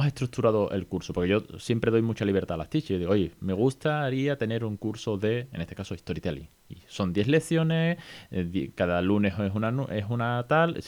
has 0.00 0.06
estructurado 0.06 0.70
el 0.70 0.86
curso? 0.86 1.12
Porque 1.12 1.28
yo 1.28 1.42
siempre 1.58 1.90
doy 1.90 2.02
mucha 2.02 2.24
libertad 2.24 2.54
a 2.54 2.58
las 2.58 2.70
teachers. 2.70 2.90
Yo 2.90 2.98
digo, 2.98 3.12
oye, 3.12 3.32
me 3.40 3.52
gustaría 3.52 4.36
tener 4.36 4.64
un 4.64 4.76
curso 4.76 5.16
de, 5.16 5.48
en 5.52 5.60
este 5.60 5.74
caso, 5.74 5.96
storytelling. 5.96 6.48
Y 6.68 6.78
son 6.88 7.12
10 7.12 7.28
lecciones, 7.28 7.98
eh, 8.30 8.70
cada 8.74 9.00
lunes 9.02 9.34
es 9.38 9.54
una, 9.54 9.86
es 9.90 10.04
una 10.08 10.44
tal. 10.48 10.80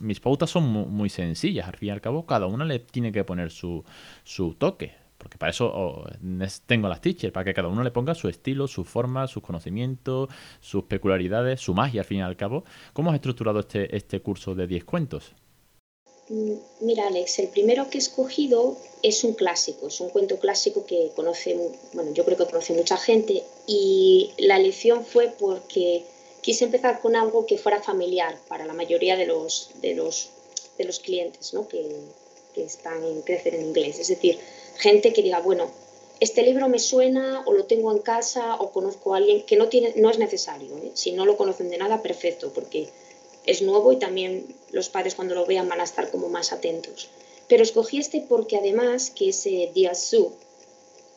mis 0.00 0.20
pautas 0.20 0.50
son 0.50 0.64
muy, 0.64 1.08
sencillas. 1.08 1.68
Al 1.68 1.76
fin 1.76 1.88
y 1.88 1.90
al 1.90 2.00
cabo, 2.00 2.26
cada 2.26 2.46
una 2.46 2.64
le 2.64 2.78
tiene 2.78 3.12
que 3.12 3.24
poner 3.24 3.50
su, 3.50 3.84
toque. 4.58 4.94
Porque 5.18 5.38
para 5.38 5.50
eso 5.50 5.72
oh, 5.74 6.04
tengo 6.66 6.88
las 6.88 7.00
teachers, 7.00 7.32
para 7.32 7.42
que 7.44 7.54
cada 7.54 7.68
uno 7.68 7.82
le 7.82 7.90
ponga 7.90 8.14
su 8.14 8.28
estilo, 8.28 8.68
su 8.68 8.84
forma, 8.84 9.26
sus 9.26 9.42
conocimientos, 9.42 10.28
sus 10.60 10.84
peculiaridades, 10.84 11.60
su 11.60 11.74
magia, 11.74 12.02
al 12.02 12.06
fin 12.06 12.18
y 12.18 12.22
al 12.22 12.36
cabo. 12.36 12.64
¿Cómo 12.92 13.10
has 13.10 13.16
estructurado 13.16 13.60
este, 13.60 13.96
este 13.96 14.20
curso 14.20 14.54
de 14.54 14.66
10 14.66 14.84
cuentos? 14.84 15.34
Mira, 16.80 17.06
Alex, 17.06 17.38
el 17.38 17.48
primero 17.48 17.88
que 17.88 17.98
he 17.98 18.00
escogido 18.00 18.76
es 19.02 19.22
un 19.22 19.34
clásico, 19.34 19.86
es 19.86 20.00
un 20.00 20.08
cuento 20.10 20.40
clásico 20.40 20.84
que 20.84 21.12
conoce, 21.14 21.56
bueno, 21.92 22.12
yo 22.12 22.24
creo 22.24 22.36
que 22.36 22.46
conoce 22.46 22.72
mucha 22.72 22.96
gente 22.96 23.44
y 23.68 24.32
la 24.38 24.56
elección 24.56 25.04
fue 25.04 25.32
porque 25.38 26.02
quise 26.40 26.64
empezar 26.64 27.00
con 27.00 27.14
algo 27.14 27.46
que 27.46 27.58
fuera 27.58 27.80
familiar 27.80 28.36
para 28.48 28.66
la 28.66 28.72
mayoría 28.72 29.16
de 29.16 29.26
los, 29.26 29.70
de 29.80 29.94
los, 29.94 30.30
de 30.78 30.84
los 30.84 30.98
clientes 30.98 31.54
¿no? 31.54 31.68
que, 31.68 31.86
que 32.54 32.64
están 32.64 33.04
en 33.04 33.22
Crecer 33.22 33.54
en 33.54 33.66
Inglés. 33.66 34.00
Es 34.00 34.08
decir, 34.08 34.38
gente 34.78 35.12
que 35.12 35.22
diga, 35.22 35.40
bueno, 35.40 35.70
este 36.18 36.42
libro 36.42 36.68
me 36.68 36.78
suena 36.78 37.44
o 37.46 37.52
lo 37.52 37.66
tengo 37.66 37.92
en 37.92 37.98
casa 37.98 38.56
o 38.56 38.72
conozco 38.72 39.14
a 39.14 39.18
alguien 39.18 39.42
que 39.42 39.56
no, 39.56 39.68
tiene, 39.68 39.92
no 39.96 40.10
es 40.10 40.18
necesario. 40.18 40.76
¿eh? 40.78 40.90
Si 40.94 41.12
no 41.12 41.24
lo 41.26 41.36
conocen 41.36 41.68
de 41.68 41.78
nada, 41.78 42.02
perfecto, 42.02 42.52
porque 42.52 42.88
es 43.46 43.62
nuevo 43.62 43.92
y 43.92 43.98
también 43.98 44.46
los 44.72 44.88
padres 44.88 45.14
cuando 45.14 45.34
lo 45.34 45.46
vean 45.46 45.68
van 45.68 45.80
a 45.80 45.84
estar 45.84 46.10
como 46.10 46.28
más 46.28 46.52
atentos. 46.52 47.08
Pero 47.48 47.62
escogí 47.62 47.98
este 47.98 48.20
porque 48.20 48.56
además 48.56 49.10
que 49.10 49.28
es 49.30 49.46
eh, 49.46 49.70
Su, 49.94 50.32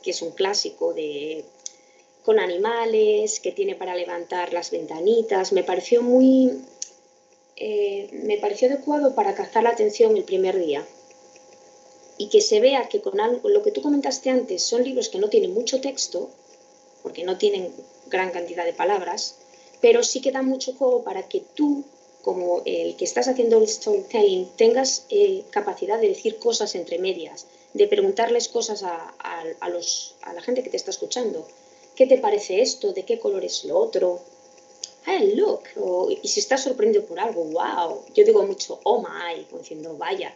que 0.03 0.11
es 0.11 0.21
un 0.21 0.31
clásico 0.31 0.93
de 0.93 1.43
con 2.23 2.39
animales, 2.39 3.39
que 3.39 3.51
tiene 3.51 3.75
para 3.75 3.95
levantar 3.95 4.53
las 4.53 4.69
ventanitas, 4.69 5.51
me 5.51 5.63
pareció 5.63 6.03
muy 6.03 6.61
eh, 7.61 8.07
me 8.13 8.37
pareció 8.37 8.69
adecuado 8.69 9.13
para 9.15 9.35
cazar 9.35 9.63
la 9.63 9.71
atención 9.71 10.15
el 10.15 10.23
primer 10.23 10.57
día. 10.57 10.85
Y 12.17 12.29
que 12.29 12.41
se 12.41 12.59
vea 12.59 12.87
que 12.87 13.01
con 13.01 13.19
algo, 13.19 13.49
lo 13.49 13.63
que 13.63 13.71
tú 13.71 13.81
comentaste 13.81 14.29
antes 14.29 14.63
son 14.63 14.83
libros 14.83 15.09
que 15.09 15.19
no 15.19 15.29
tienen 15.29 15.53
mucho 15.53 15.81
texto, 15.81 16.29
porque 17.03 17.23
no 17.23 17.37
tienen 17.37 17.69
gran 18.07 18.31
cantidad 18.31 18.65
de 18.65 18.73
palabras, 18.73 19.35
pero 19.81 20.03
sí 20.03 20.21
que 20.21 20.31
dan 20.31 20.45
mucho 20.45 20.73
juego 20.73 21.03
para 21.03 21.27
que 21.27 21.41
tú 21.53 21.83
como 22.21 22.61
el 22.65 22.95
que 22.97 23.05
estás 23.05 23.27
haciendo 23.27 23.57
el 23.57 23.67
storytelling, 23.67 24.49
tengas 24.57 25.05
eh, 25.09 25.43
capacidad 25.51 25.99
de 25.99 26.09
decir 26.09 26.37
cosas 26.37 26.75
entre 26.75 26.99
medias, 26.99 27.45
de 27.73 27.87
preguntarles 27.87 28.49
cosas 28.49 28.83
a, 28.83 29.69
los, 29.69 30.15
a, 30.21 30.33
la 30.33 30.41
gente 30.41 30.63
que 30.63 30.69
te 30.69 30.77
está 30.77 30.91
escuchando. 30.91 31.47
¿Qué 31.95 32.07
te 32.07 32.17
parece 32.17 32.61
esto? 32.61 32.93
¿De 32.93 33.03
qué 33.03 33.19
color 33.19 33.45
es 33.45 33.63
lo 33.63 33.77
otro? 33.77 34.21
Hey, 35.05 35.33
look. 35.35 35.63
y 36.21 36.27
si 36.27 36.39
estás 36.39 36.63
sorprendido 36.63 37.05
por 37.05 37.19
algo, 37.19 37.43
wow. 37.45 38.03
Yo 38.13 38.25
digo 38.25 38.43
mucho, 38.43 38.79
oh 38.83 39.01
my, 39.01 39.45
diciendo, 39.57 39.95
vaya. 39.97 40.35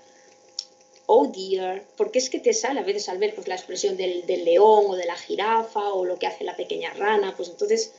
Oh 1.06 1.28
dear, 1.28 1.84
porque 1.98 2.20
es 2.20 2.30
que 2.30 2.40
te 2.40 2.54
sale 2.54 2.80
a 2.80 2.84
veces 2.84 3.10
al 3.10 3.18
ver 3.18 3.36
pues, 3.36 3.48
la 3.50 3.56
expresión 3.56 3.98
del, 3.98 4.26
del 4.26 4.46
león 4.46 4.86
o 4.88 4.96
de 4.96 5.06
la 5.06 5.18
jirafa 5.18 5.92
o 5.92 6.06
lo 6.06 6.18
que 6.18 6.28
hace 6.28 6.46
la 6.46 6.56
pequeña 6.56 6.94
rana, 6.94 7.36
pues 7.36 7.50
entonces, 7.50 7.92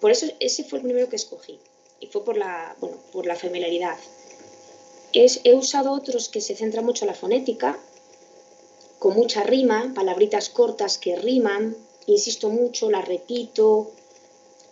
por 0.00 0.10
eso 0.10 0.26
ese 0.40 0.64
fue 0.64 0.80
el 0.80 0.84
primero 0.84 1.08
que 1.08 1.16
escogí 1.16 1.60
y 2.00 2.06
fue 2.06 2.24
por 2.24 2.36
la, 2.36 2.76
bueno, 2.80 2.96
por 3.12 3.26
la 3.26 3.36
familiaridad. 3.36 3.96
Es, 5.12 5.40
he 5.44 5.54
usado 5.54 5.92
otros 5.92 6.28
que 6.28 6.40
se 6.40 6.54
centran 6.54 6.84
mucho 6.84 7.04
en 7.04 7.10
la 7.10 7.14
fonética, 7.14 7.78
con 8.98 9.14
mucha 9.14 9.42
rima, 9.42 9.92
palabritas 9.94 10.48
cortas 10.48 10.98
que 10.98 11.16
riman, 11.16 11.76
insisto 12.06 12.50
mucho, 12.50 12.90
las 12.90 13.06
repito, 13.06 13.90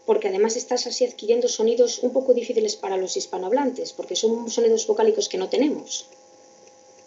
porque 0.04 0.28
además 0.28 0.56
estás 0.56 0.86
así 0.86 1.04
adquiriendo 1.04 1.48
sonidos 1.48 2.00
un 2.00 2.12
poco 2.12 2.34
difíciles 2.34 2.76
para 2.76 2.96
los 2.96 3.16
hispanohablantes, 3.16 3.92
porque 3.92 4.16
son 4.16 4.50
sonidos 4.50 4.86
vocálicos 4.86 5.28
que 5.28 5.38
no 5.38 5.48
tenemos. 5.48 6.06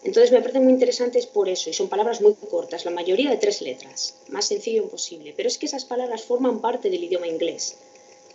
Entonces 0.04 0.32
me 0.32 0.40
parecen 0.40 0.64
muy 0.64 0.74
interesantes 0.74 1.26
por 1.26 1.50
eso, 1.50 1.70
y 1.70 1.74
son 1.74 1.90
palabras 1.90 2.22
muy 2.22 2.34
cortas, 2.34 2.86
la 2.86 2.92
mayoría 2.92 3.30
de 3.30 3.38
tres 3.38 3.62
letras, 3.62 4.16
más 4.30 4.46
sencillo 4.46 4.84
imposible, 4.84 5.34
pero 5.36 5.48
es 5.48 5.58
que 5.58 5.66
esas 5.66 5.84
palabras 5.84 6.24
forman 6.24 6.62
parte 6.62 6.90
del 6.90 7.04
idioma 7.04 7.28
inglés. 7.28 7.76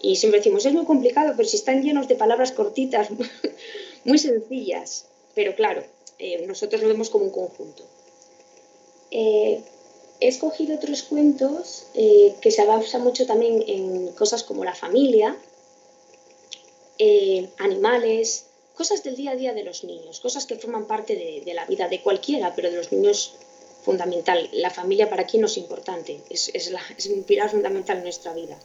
Y 0.04 0.16
siempre 0.16 0.40
decimos, 0.40 0.66
es 0.66 0.74
muy 0.74 0.84
complicado, 0.84 1.32
pero 1.34 1.48
si 1.48 1.56
están 1.56 1.82
llenos 1.82 2.08
de 2.08 2.14
palabras 2.14 2.52
cortitas, 2.52 3.08
muy 4.04 4.18
sencillas. 4.18 5.06
Pero 5.34 5.54
claro, 5.54 5.82
eh, 6.18 6.44
nosotros 6.46 6.82
lo 6.82 6.88
vemos 6.88 7.08
como 7.08 7.24
un 7.24 7.30
conjunto. 7.30 7.82
Eh, 9.10 9.62
he 10.20 10.28
escogido 10.28 10.76
otros 10.76 11.04
cuentos 11.04 11.86
eh, 11.94 12.34
que 12.42 12.50
se 12.50 12.66
basan 12.66 13.02
mucho 13.02 13.24
también 13.24 13.64
en 13.66 14.08
cosas 14.08 14.44
como 14.44 14.62
la 14.62 14.74
familia, 14.74 15.36
animales, 17.58 18.44
cosas 18.76 19.02
del 19.04 19.16
día 19.16 19.30
a 19.30 19.36
día 19.36 19.54
de 19.54 19.64
los 19.64 19.84
niños, 19.84 20.20
cosas 20.20 20.44
que 20.44 20.56
forman 20.56 20.86
parte 20.86 21.16
de, 21.16 21.54
la 21.54 21.64
vida 21.64 21.88
de 21.88 22.02
cualquiera, 22.02 22.54
pero 22.54 22.70
de 22.70 22.76
los 22.76 22.92
niños 22.92 23.32
fundamental. 23.82 24.50
La 24.52 24.70
familia 24.70 25.08
para 25.08 25.24
quién 25.24 25.40
no 25.40 25.46
es 25.46 25.56
importante, 25.56 26.20
es, 26.28 26.50
es 26.54 27.06
un 27.06 27.22
pilar 27.22 27.50
fundamental 27.50 27.96
en 27.96 28.04
nuestra 28.04 28.34
vida 28.34 28.58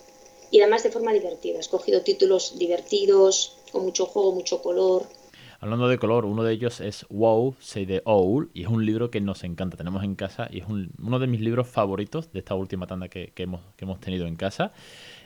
y 0.51 0.61
además 0.61 0.83
de 0.83 0.91
forma 0.91 1.13
divertida. 1.13 1.57
He 1.57 1.59
escogido 1.59 2.01
títulos 2.01 2.57
divertidos, 2.57 3.57
con 3.71 3.83
mucho 3.83 4.05
juego, 4.05 4.33
mucho 4.33 4.61
color. 4.61 5.03
Hablando 5.61 5.89
de 5.89 5.97
color, 5.97 6.23
uno 6.23 6.43
de 6.43 6.53
ellos 6.53 6.79
es 6.79 7.05
Wow, 7.09 7.55
Say 7.59 7.85
the 7.85 8.01
Owl, 8.05 8.49
y 8.53 8.61
es 8.61 8.69
un 8.69 8.85
libro 8.85 9.11
que 9.11 9.19
nos 9.19 9.43
encanta, 9.43 9.75
tenemos 9.75 10.05
en 10.05 10.15
casa, 10.15 10.47
y 10.49 10.59
es 10.59 10.65
uno 10.67 11.19
de 11.19 11.27
mis 11.27 11.41
libros 11.41 11.67
favoritos 11.67 12.31
de 12.31 12.39
esta 12.39 12.55
última 12.55 12.87
tanda 12.87 13.09
que, 13.09 13.33
hemos, 13.35 13.59
que 13.75 13.83
hemos 13.83 13.99
tenido 13.99 14.25
en 14.25 14.37
casa. 14.37 14.71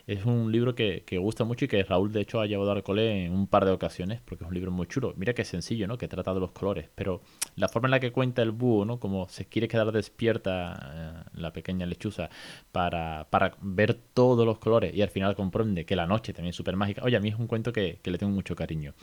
Es 0.05 0.25
un 0.25 0.51
libro 0.51 0.75
que, 0.75 1.03
gusta 1.17 1.45
mucho 1.45 1.63
y 1.63 1.67
que 1.69 1.81
Raúl, 1.81 2.11
de 2.11 2.19
hecho, 2.19 2.41
ha 2.41 2.45
llevado 2.45 2.71
al 2.73 2.83
cole 2.83 3.25
en 3.25 3.31
un 3.31 3.47
par 3.47 3.63
de 3.63 3.71
ocasiones, 3.71 4.19
porque 4.25 4.43
es 4.43 4.47
un 4.49 4.53
libro 4.53 4.69
muy 4.69 4.85
chulo. 4.85 5.13
Mira 5.15 5.33
que 5.33 5.45
sencillo, 5.45 5.87
¿no? 5.87 5.97
Que 5.97 6.09
trata 6.09 6.33
de 6.33 6.41
los 6.41 6.51
colores, 6.51 6.89
pero 6.93 7.21
la 7.55 7.69
forma 7.69 7.87
en 7.87 7.91
la 7.91 7.99
que 8.01 8.11
cuenta 8.11 8.41
el 8.41 8.51
búho, 8.51 8.83
¿no? 8.83 8.99
Como 8.99 9.29
se 9.29 9.45
quiere 9.45 9.69
quedar 9.69 9.93
despierta 9.93 11.23
eh, 11.25 11.29
la 11.35 11.53
pequeña 11.53 11.85
lechuza 11.85 12.29
para, 12.73 13.27
ver 13.61 13.93
todos 14.13 14.45
los 14.45 14.57
colores 14.57 14.93
y 14.93 15.01
al 15.01 15.09
final 15.09 15.35
comprende 15.35 15.85
que 15.85 15.95
la 15.95 16.05
noche 16.05 16.33
también 16.33 16.49
es 16.49 16.55
súper 16.57 16.75
mágica. 16.75 17.01
Oye, 17.05 17.15
a 17.15 17.21
mí 17.21 17.29
es 17.29 17.39
un 17.39 17.47
cuento 17.47 17.71
que, 17.71 17.99
le 18.03 18.17
tengo 18.17 18.33
mucho 18.33 18.55
cariño. 18.57 18.93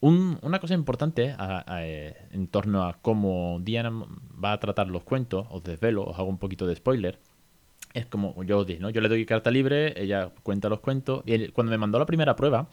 una 0.00 0.58
cosa 0.58 0.72
importante 0.72 1.36
eh, 1.70 2.14
en 2.32 2.48
torno 2.48 2.84
a 2.84 2.94
cómo 2.94 3.58
Diana 3.60 3.92
va 4.42 4.52
a 4.52 4.60
tratar 4.60 4.88
los 4.88 5.02
cuentos, 5.02 5.46
os 5.50 5.62
desvelo, 5.62 6.04
os 6.04 6.18
hago 6.18 6.28
un 6.30 6.38
poquito 6.38 6.66
de 6.66 6.76
spoiler 6.76 7.18
es 7.94 8.06
como 8.06 8.42
yo 8.44 8.58
os 8.58 8.66
dije. 8.66 8.80
Yo 8.92 9.00
le 9.00 9.08
doy 9.08 9.24
carta 9.26 9.50
libre, 9.50 10.00
ella 10.00 10.32
cuenta 10.42 10.68
los 10.68 10.80
cuentos. 10.80 11.22
Y 11.26 11.48
cuando 11.48 11.70
me 11.70 11.78
mandó 11.78 11.98
la 11.98 12.06
primera 12.06 12.36
prueba, 12.36 12.68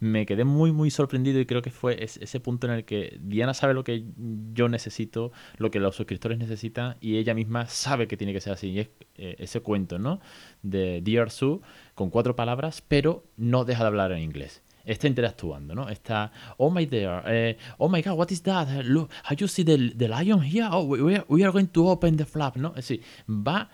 me 0.00 0.26
quedé 0.26 0.44
muy, 0.44 0.72
muy 0.72 0.90
sorprendido 0.90 1.40
y 1.40 1.46
creo 1.46 1.62
que 1.62 1.70
fue 1.70 2.02
ese 2.02 2.40
punto 2.40 2.66
en 2.66 2.74
el 2.74 2.84
que 2.84 3.18
Diana 3.20 3.54
sabe 3.54 3.74
lo 3.74 3.84
que 3.84 4.04
yo 4.52 4.68
necesito, 4.68 5.32
lo 5.58 5.70
que 5.70 5.80
los 5.80 5.96
suscriptores 5.96 6.38
necesitan 6.38 6.96
y 7.00 7.16
ella 7.16 7.34
misma 7.34 7.66
sabe 7.66 8.06
que 8.06 8.16
tiene 8.16 8.32
que 8.32 8.40
ser 8.40 8.54
así. 8.54 8.70
Y 8.70 8.80
es 8.80 8.88
eh, 9.16 9.36
ese 9.38 9.60
cuento, 9.60 9.98
¿no? 9.98 10.20
De 10.62 11.00
Dear 11.02 11.30
Sue 11.30 11.60
con 11.94 12.10
cuatro 12.10 12.36
palabras, 12.36 12.82
pero 12.86 13.24
no 13.36 13.64
deja 13.64 13.82
de 13.82 13.88
hablar 13.88 14.12
en 14.12 14.20
inglés 14.20 14.62
está 14.86 15.06
interactuando, 15.06 15.74
¿no? 15.74 15.88
Está, 15.88 16.30
oh 16.58 16.70
my 16.70 16.84
dear, 16.84 17.22
eh, 17.26 17.56
oh 17.78 17.88
my 17.88 18.02
god, 18.02 18.18
what 18.18 18.30
is 18.30 18.42
that? 18.42 18.68
Look, 18.84 19.10
have 19.22 19.36
you 19.36 19.48
see 19.48 19.64
the, 19.64 19.94
the 19.96 20.08
lion 20.08 20.42
here? 20.42 20.68
Oh, 20.70 20.84
we 20.84 21.22
we 21.26 21.42
are 21.42 21.50
going 21.50 21.68
to 21.68 21.88
open 21.88 22.18
the 22.18 22.26
flap, 22.26 22.56
¿no? 22.56 22.68
Es 22.76 22.88
decir, 22.88 23.02
va 23.26 23.70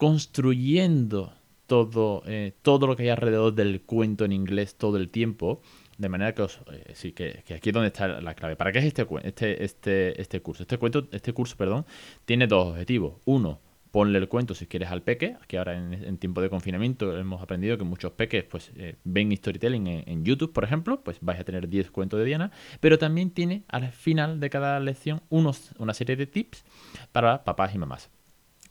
construyendo 0.00 1.34
todo, 1.66 2.22
eh, 2.26 2.54
todo 2.62 2.86
lo 2.86 2.96
que 2.96 3.02
hay 3.02 3.08
alrededor 3.10 3.54
del 3.54 3.82
cuento 3.82 4.24
en 4.24 4.32
inglés 4.32 4.76
todo 4.76 4.96
el 4.96 5.10
tiempo. 5.10 5.60
De 5.98 6.08
manera 6.08 6.34
que, 6.34 6.40
os, 6.40 6.58
eh, 6.72 6.92
sí, 6.94 7.12
que, 7.12 7.44
aquí 7.54 7.68
es 7.68 7.74
donde 7.74 7.88
está 7.88 8.08
la 8.22 8.32
clave. 8.32 8.56
¿Para 8.56 8.72
qué 8.72 8.78
es 8.78 8.86
este, 8.86 9.06
este, 9.24 9.62
este, 9.62 10.18
este 10.18 10.40
curso? 10.40 10.62
Este, 10.62 10.78
cuento, 10.78 11.06
este 11.12 11.34
curso 11.34 11.54
perdón, 11.58 11.84
tiene 12.24 12.46
dos 12.46 12.68
objetivos. 12.68 13.20
Uno, 13.26 13.60
ponle 13.90 14.16
el 14.16 14.26
cuento 14.26 14.54
si 14.54 14.66
quieres 14.66 14.88
al 14.88 15.02
peque, 15.02 15.36
que 15.46 15.58
ahora 15.58 15.76
en, 15.76 16.16
tiempo 16.16 16.40
de 16.40 16.48
confinamiento 16.48 17.14
hemos 17.18 17.42
aprendido 17.42 17.76
que 17.76 17.84
muchos 17.84 18.12
peques 18.12 18.44
pues 18.44 18.72
eh, 18.76 18.96
ven 19.04 19.36
storytelling 19.36 19.86
en, 19.86 20.24
YouTube, 20.24 20.54
por 20.54 20.64
ejemplo, 20.64 21.02
pues 21.04 21.18
vais 21.20 21.38
a 21.38 21.44
tener 21.44 21.68
10 21.68 21.90
cuentos 21.90 22.18
de 22.18 22.24
Diana, 22.24 22.52
pero 22.80 22.96
también 22.96 23.32
tiene 23.32 23.64
al 23.68 23.92
final 23.92 24.40
de 24.40 24.48
cada 24.48 24.80
lección 24.80 25.20
unos, 25.28 25.72
una 25.76 25.92
serie 25.92 26.16
de 26.16 26.26
tips 26.26 26.64
para 27.12 27.44
papás 27.44 27.74
y 27.74 27.78
mamás 27.78 28.10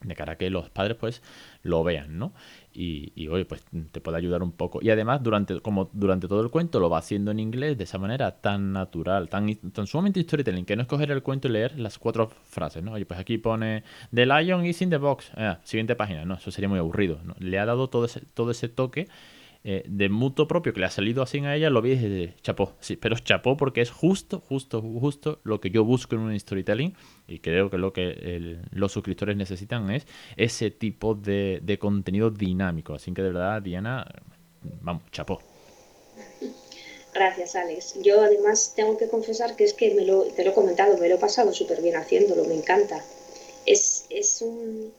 de 0.02 0.14
cara 0.14 0.32
a 0.32 0.36
que 0.36 0.50
los 0.50 0.70
padres 0.70 0.96
pues 0.96 1.22
lo 1.62 1.84
vean, 1.84 2.18
¿no? 2.18 2.32
Y, 2.72 3.12
y 3.14 3.28
oye, 3.28 3.44
pues 3.44 3.64
te 3.92 4.00
puede 4.00 4.16
ayudar 4.16 4.42
un 4.42 4.52
poco. 4.52 4.78
Y 4.80 4.90
además, 4.90 5.22
durante, 5.22 5.60
como 5.60 5.90
durante 5.92 6.28
todo 6.28 6.40
el 6.40 6.50
cuento 6.50 6.80
lo 6.80 6.88
va 6.88 6.98
haciendo 6.98 7.30
en 7.30 7.40
inglés 7.40 7.76
de 7.76 7.84
esa 7.84 7.98
manera 7.98 8.40
tan 8.40 8.72
natural, 8.72 9.28
tan, 9.28 9.54
tan 9.72 9.86
sumamente 9.86 10.22
storytelling, 10.22 10.64
que 10.64 10.76
no 10.76 10.82
es 10.82 10.88
coger 10.88 11.10
el 11.10 11.22
cuento 11.22 11.48
y 11.48 11.50
leer 11.50 11.78
las 11.78 11.98
cuatro 11.98 12.28
frases, 12.28 12.82
¿no? 12.82 12.92
Oye, 12.92 13.06
pues 13.06 13.18
aquí 13.20 13.38
pone 13.38 13.82
The 14.14 14.26
Lion 14.26 14.64
is 14.64 14.80
in 14.82 14.90
the 14.90 14.98
box. 14.98 15.30
Ah, 15.36 15.58
siguiente 15.64 15.96
página, 15.96 16.24
¿no? 16.24 16.34
Eso 16.34 16.50
sería 16.50 16.68
muy 16.68 16.78
aburrido, 16.78 17.20
¿no? 17.24 17.34
Le 17.38 17.58
ha 17.58 17.66
dado 17.66 17.88
todo 17.88 18.04
ese, 18.04 18.20
todo 18.20 18.50
ese 18.52 18.68
toque 18.68 19.08
eh, 19.62 19.84
de 19.86 20.08
mutuo 20.08 20.48
propio 20.48 20.72
que 20.72 20.80
le 20.80 20.86
ha 20.86 20.90
salido 20.90 21.22
así 21.22 21.38
a 21.40 21.54
ella, 21.54 21.68
lo 21.68 21.82
vi 21.82 21.94
de 21.94 22.34
chapó. 22.40 22.72
Sí, 22.80 22.96
pero 22.96 23.16
chapó 23.18 23.58
porque 23.58 23.82
es 23.82 23.90
justo, 23.90 24.40
justo, 24.40 24.80
justo 24.80 25.40
lo 25.44 25.60
que 25.60 25.70
yo 25.70 25.84
busco 25.84 26.14
en 26.14 26.22
un 26.22 26.40
storytelling 26.40 26.94
y 27.28 27.40
creo 27.40 27.68
que 27.68 27.76
lo 27.76 27.92
que 27.92 28.58
los 28.72 28.92
suscriptores 28.92 29.36
necesitan 29.36 29.90
es 29.90 30.06
ese 30.36 30.70
tipo 30.70 31.14
de, 31.14 31.76
contenido 31.78 32.30
dinámico. 32.30 32.94
Así 32.94 33.12
que 33.12 33.22
de 33.22 33.32
verdad, 33.32 33.60
Diana, 33.60 34.06
vamos, 34.80 35.02
chapó. 35.12 35.40
Gracias, 37.12 37.54
Alex. 37.54 38.00
Yo 38.02 38.22
además 38.22 38.72
tengo 38.74 38.96
que 38.96 39.08
confesar 39.08 39.56
que 39.56 39.64
es 39.64 39.74
que 39.74 39.94
me 39.94 40.06
lo, 40.06 40.22
te 40.24 40.42
lo 40.42 40.52
he 40.52 40.54
comentado, 40.54 40.96
me 40.96 41.08
lo 41.08 41.16
he 41.16 41.18
pasado 41.18 41.52
súper 41.52 41.82
bien 41.82 41.96
haciéndolo, 41.96 42.44
me 42.44 42.54
encanta. 42.54 43.04
Es, 43.66 44.06
es 44.08 44.40
un, 44.40 44.92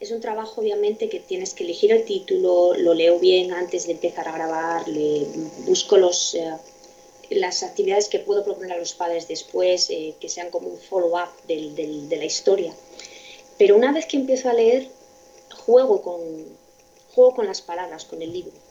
es 0.00 0.10
un 0.10 0.20
trabajo 0.20 0.62
obviamente 0.62 1.10
que 1.10 1.20
tienes 1.20 1.52
que 1.52 1.64
elegir 1.64 1.92
el 1.92 2.04
título, 2.04 2.74
lo 2.74 2.94
leo 2.94 3.18
bien 3.18 3.52
antes 3.52 3.86
de 3.86 3.92
empezar 3.92 4.26
a 4.26 4.32
grabar, 4.32 4.88
le 4.88 5.26
busco 5.66 5.98
los, 5.98 6.34
eh, 6.34 6.50
las 7.28 7.62
actividades 7.62 8.08
que 8.08 8.18
puedo 8.18 8.42
proponer 8.42 8.72
a 8.72 8.78
los 8.78 8.94
padres 8.94 9.28
después, 9.28 9.90
eh, 9.90 10.14
que 10.18 10.30
sean 10.30 10.50
como 10.50 10.68
un 10.68 10.78
follow-up 10.78 11.28
de 11.46 12.16
la 12.16 12.24
historia. 12.24 12.74
Pero 13.58 13.76
una 13.76 13.92
vez 13.92 14.06
que 14.06 14.16
empiezo 14.16 14.48
a 14.48 14.54
leer, 14.54 14.88
juego 15.66 16.00
con, 16.00 16.20
juego 17.14 17.34
con 17.34 17.46
las 17.46 17.60
palabras, 17.60 18.06
con 18.06 18.22
el 18.22 18.32
libro 18.32 18.69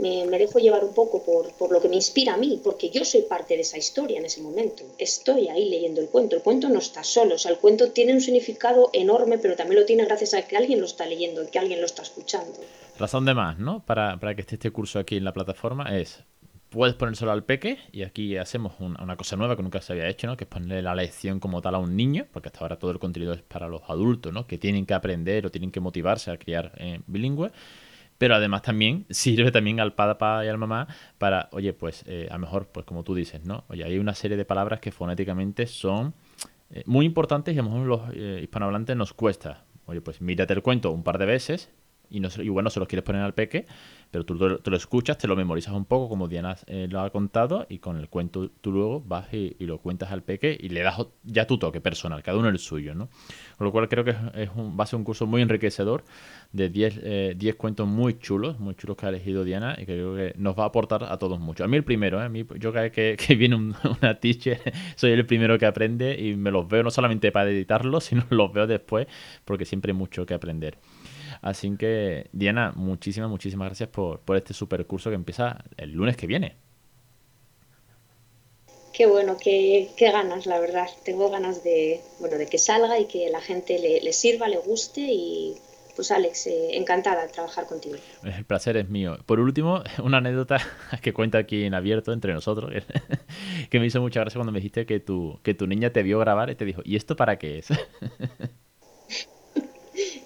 me, 0.00 0.38
dejo 0.38 0.58
llevar 0.58 0.84
un 0.84 0.94
poco 0.94 1.22
por, 1.22 1.70
lo 1.70 1.80
que 1.80 1.88
me 1.88 1.96
inspira 1.96 2.34
a 2.34 2.36
mí, 2.36 2.60
porque 2.62 2.90
yo 2.90 3.04
soy 3.04 3.22
parte 3.22 3.54
de 3.54 3.62
esa 3.62 3.78
historia 3.78 4.18
en 4.18 4.24
ese 4.24 4.40
momento. 4.40 4.84
Estoy 4.98 5.48
ahí 5.48 5.68
leyendo 5.68 6.00
el 6.00 6.08
cuento. 6.08 6.36
El 6.36 6.42
cuento 6.42 6.68
no 6.68 6.78
está 6.78 7.04
solo, 7.04 7.34
o 7.34 7.38
sea, 7.38 7.52
el 7.52 7.58
cuento 7.58 7.90
tiene 7.92 8.14
un 8.14 8.20
significado 8.20 8.90
enorme, 8.92 9.38
pero 9.38 9.56
también 9.56 9.80
lo 9.80 9.86
tiene 9.86 10.04
gracias 10.04 10.34
a 10.34 10.42
que 10.42 10.56
alguien 10.56 10.80
lo 10.80 10.86
está 10.86 11.06
leyendo, 11.06 11.48
que 11.50 11.58
alguien 11.58 11.80
lo 11.80 11.86
está 11.86 12.02
escuchando. 12.02 12.58
Razón 12.98 13.24
de 13.24 13.34
más, 13.34 13.58
¿no? 13.58 13.84
Para, 13.84 14.18
que 14.34 14.40
esté 14.40 14.56
este 14.56 14.70
curso 14.70 14.98
aquí 14.98 15.16
en 15.16 15.24
la 15.24 15.32
plataforma 15.32 15.96
es 15.96 16.24
puedes 16.70 16.94
ponérselo 16.94 17.32
al 17.32 17.42
peque 17.42 17.78
y 17.90 18.04
aquí 18.04 18.36
hacemos 18.36 18.74
una 18.78 19.16
cosa 19.16 19.34
nueva 19.34 19.56
que 19.56 19.62
nunca 19.64 19.80
se 19.80 19.92
había 19.92 20.06
hecho, 20.06 20.28
¿no? 20.28 20.36
Que 20.36 20.44
es 20.44 20.50
ponerle 20.50 20.82
la 20.82 20.94
lección 20.94 21.40
como 21.40 21.60
tal 21.60 21.74
a 21.74 21.78
un 21.78 21.96
niño, 21.96 22.26
porque 22.32 22.48
hasta 22.48 22.60
ahora 22.60 22.78
todo 22.78 22.92
el 22.92 23.00
contenido 23.00 23.32
es 23.32 23.42
para 23.42 23.66
los 23.66 23.82
adultos, 23.88 24.32
¿no? 24.32 24.46
Que 24.46 24.56
tienen 24.56 24.86
que 24.86 24.94
aprender 24.94 25.46
o 25.46 25.50
tienen 25.50 25.72
que 25.72 25.80
motivarse 25.80 26.30
a 26.30 26.38
criar 26.38 26.72
eh, 26.76 27.00
bilingüe 27.08 27.50
pero 28.20 28.34
además 28.34 28.60
también 28.60 29.06
sirve 29.10 29.50
también 29.50 29.80
al 29.80 29.94
papá 29.94 30.44
y 30.44 30.48
al 30.48 30.58
mamá 30.58 30.86
para, 31.16 31.48
oye, 31.52 31.72
pues 31.72 32.04
eh, 32.06 32.28
a 32.30 32.34
lo 32.34 32.40
mejor, 32.40 32.66
pues 32.66 32.84
como 32.84 33.02
tú 33.02 33.14
dices, 33.14 33.46
¿no? 33.46 33.64
Oye, 33.68 33.82
hay 33.82 33.98
una 33.98 34.14
serie 34.14 34.36
de 34.36 34.44
palabras 34.44 34.78
que 34.78 34.92
fonéticamente 34.92 35.66
son 35.66 36.12
eh, 36.70 36.82
muy 36.84 37.06
importantes 37.06 37.56
y 37.56 37.58
a 37.58 37.62
lo 37.62 37.70
mejor 37.70 37.86
los 37.86 38.00
eh, 38.12 38.40
hispanohablantes 38.42 38.94
nos 38.94 39.14
cuesta. 39.14 39.64
Oye, 39.86 40.02
pues 40.02 40.20
mírate 40.20 40.52
el 40.52 40.60
cuento 40.60 40.90
un 40.90 41.02
par 41.02 41.16
de 41.16 41.24
veces 41.24 41.70
y, 42.10 42.20
no, 42.20 42.28
bueno, 42.50 42.70
se 42.70 42.80
los 42.80 42.88
quieres 42.88 43.04
poner 43.04 43.22
al 43.22 43.34
peque, 43.34 43.66
pero 44.10 44.24
tú 44.24 44.34
lo 44.34 44.76
escuchas, 44.76 45.18
te 45.18 45.28
lo 45.28 45.36
memorizas 45.36 45.72
un 45.72 45.84
poco 45.84 46.08
como 46.08 46.26
Diana 46.26 46.56
eh, 46.66 46.88
lo 46.90 47.00
ha 47.00 47.10
contado 47.10 47.66
y 47.68 47.78
con 47.78 47.96
el 47.96 48.08
cuento 48.08 48.50
tú 48.60 48.72
luego 48.72 49.00
vas 49.00 49.32
y, 49.32 49.54
lo 49.60 49.78
cuentas 49.78 50.10
al 50.10 50.22
peque 50.22 50.56
y 50.58 50.70
le 50.70 50.82
das 50.82 50.96
ya 51.22 51.46
tu 51.46 51.58
toque 51.58 51.80
personal, 51.80 52.22
cada 52.22 52.36
uno 52.36 52.48
el 52.48 52.58
suyo, 52.58 52.94
¿no? 52.94 53.08
Con 53.56 53.66
lo 53.66 53.72
cual 53.72 53.88
creo 53.88 54.04
que 54.04 54.16
es 54.34 54.50
un, 54.56 54.76
va 54.78 54.84
a 54.84 54.86
ser 54.86 54.96
un 54.96 55.04
curso 55.04 55.26
muy 55.26 55.42
enriquecedor 55.42 56.04
de 56.52 56.68
10 56.70 57.00
eh, 57.02 57.54
cuentos 57.56 57.86
muy 57.86 58.18
chulos, 58.18 58.58
muy 58.58 58.74
chulos 58.74 58.96
que 58.96 59.06
ha 59.06 59.10
elegido 59.10 59.44
Diana 59.44 59.74
y 59.74 59.86
que 59.86 59.94
creo 59.94 60.16
que 60.16 60.34
nos 60.36 60.58
va 60.58 60.64
a 60.64 60.66
aportar 60.66 61.04
a 61.04 61.16
todos 61.18 61.38
mucho. 61.38 61.62
A 61.62 61.68
mí 61.68 61.76
el 61.76 61.84
primero, 61.84 62.20
¿eh? 62.20 62.24
a 62.24 62.28
mí, 62.28 62.44
yo 62.58 62.72
cada 62.72 62.90
que, 62.90 63.16
que 63.16 63.36
viene 63.36 63.54
una 64.02 64.18
teacher 64.18 64.60
soy 64.96 65.12
el 65.12 65.24
primero 65.26 65.56
que 65.58 65.66
aprende 65.66 66.18
y 66.18 66.34
me 66.34 66.50
los 66.50 66.66
veo 66.66 66.82
no 66.82 66.90
solamente 66.90 67.30
para 67.30 67.50
editarlos, 67.50 68.04
sino 68.10 68.24
los 68.30 68.52
veo 68.52 68.66
después 68.66 69.06
porque 69.44 69.64
siempre 69.64 69.92
hay 69.92 69.98
mucho 69.98 70.26
que 70.26 70.34
aprender. 70.34 70.78
Así 71.42 71.74
que, 71.76 72.28
Diana, 72.32 72.72
muchísimas, 72.76 73.30
muchísimas 73.30 73.68
gracias 73.68 73.88
por, 73.88 74.20
este 74.36 74.52
super 74.52 74.86
curso 74.86 75.10
que 75.10 75.16
empieza 75.16 75.64
el 75.76 75.92
lunes 75.92 76.16
que 76.16 76.26
viene. 76.26 76.56
Qué 78.92 79.06
bueno, 79.06 79.36
qué, 79.42 79.88
ganas, 79.98 80.46
la 80.46 80.60
verdad. 80.60 80.88
Tengo 81.04 81.30
ganas 81.30 81.64
de, 81.64 82.00
bueno, 82.18 82.36
de 82.36 82.46
que 82.46 82.58
salga 82.58 82.98
y 82.98 83.06
que 83.06 83.30
la 83.30 83.40
gente 83.40 83.78
le, 83.78 84.12
sirva, 84.12 84.48
le 84.48 84.58
guste 84.58 85.00
y 85.00 85.56
pues 85.96 86.10
Alex, 86.10 86.46
eh, 86.46 86.76
encantada 86.76 87.22
de 87.22 87.32
trabajar 87.32 87.66
contigo. 87.66 87.96
El 88.22 88.44
placer 88.44 88.76
es 88.76 88.88
mío. 88.88 89.18
Por 89.26 89.40
último, 89.40 89.82
una 90.02 90.18
anécdota 90.18 90.58
que 91.02 91.14
cuenta 91.14 91.38
aquí 91.38 91.64
en 91.64 91.74
abierto 91.74 92.12
entre 92.12 92.34
nosotros, 92.34 92.70
que 93.70 93.80
me 93.80 93.86
hizo 93.86 94.00
mucha 94.02 94.20
gracia 94.20 94.38
cuando 94.38 94.52
me 94.52 94.58
dijiste 94.58 94.84
que 94.84 95.00
tu, 95.00 95.38
que 95.42 95.54
tu 95.54 95.66
niña 95.66 95.90
te 95.90 96.02
vio 96.02 96.18
grabar 96.18 96.50
y 96.50 96.54
te 96.54 96.66
dijo, 96.66 96.82
¿y 96.84 96.96
esto 96.96 97.16
para 97.16 97.38
qué 97.38 97.58
es? 97.58 97.68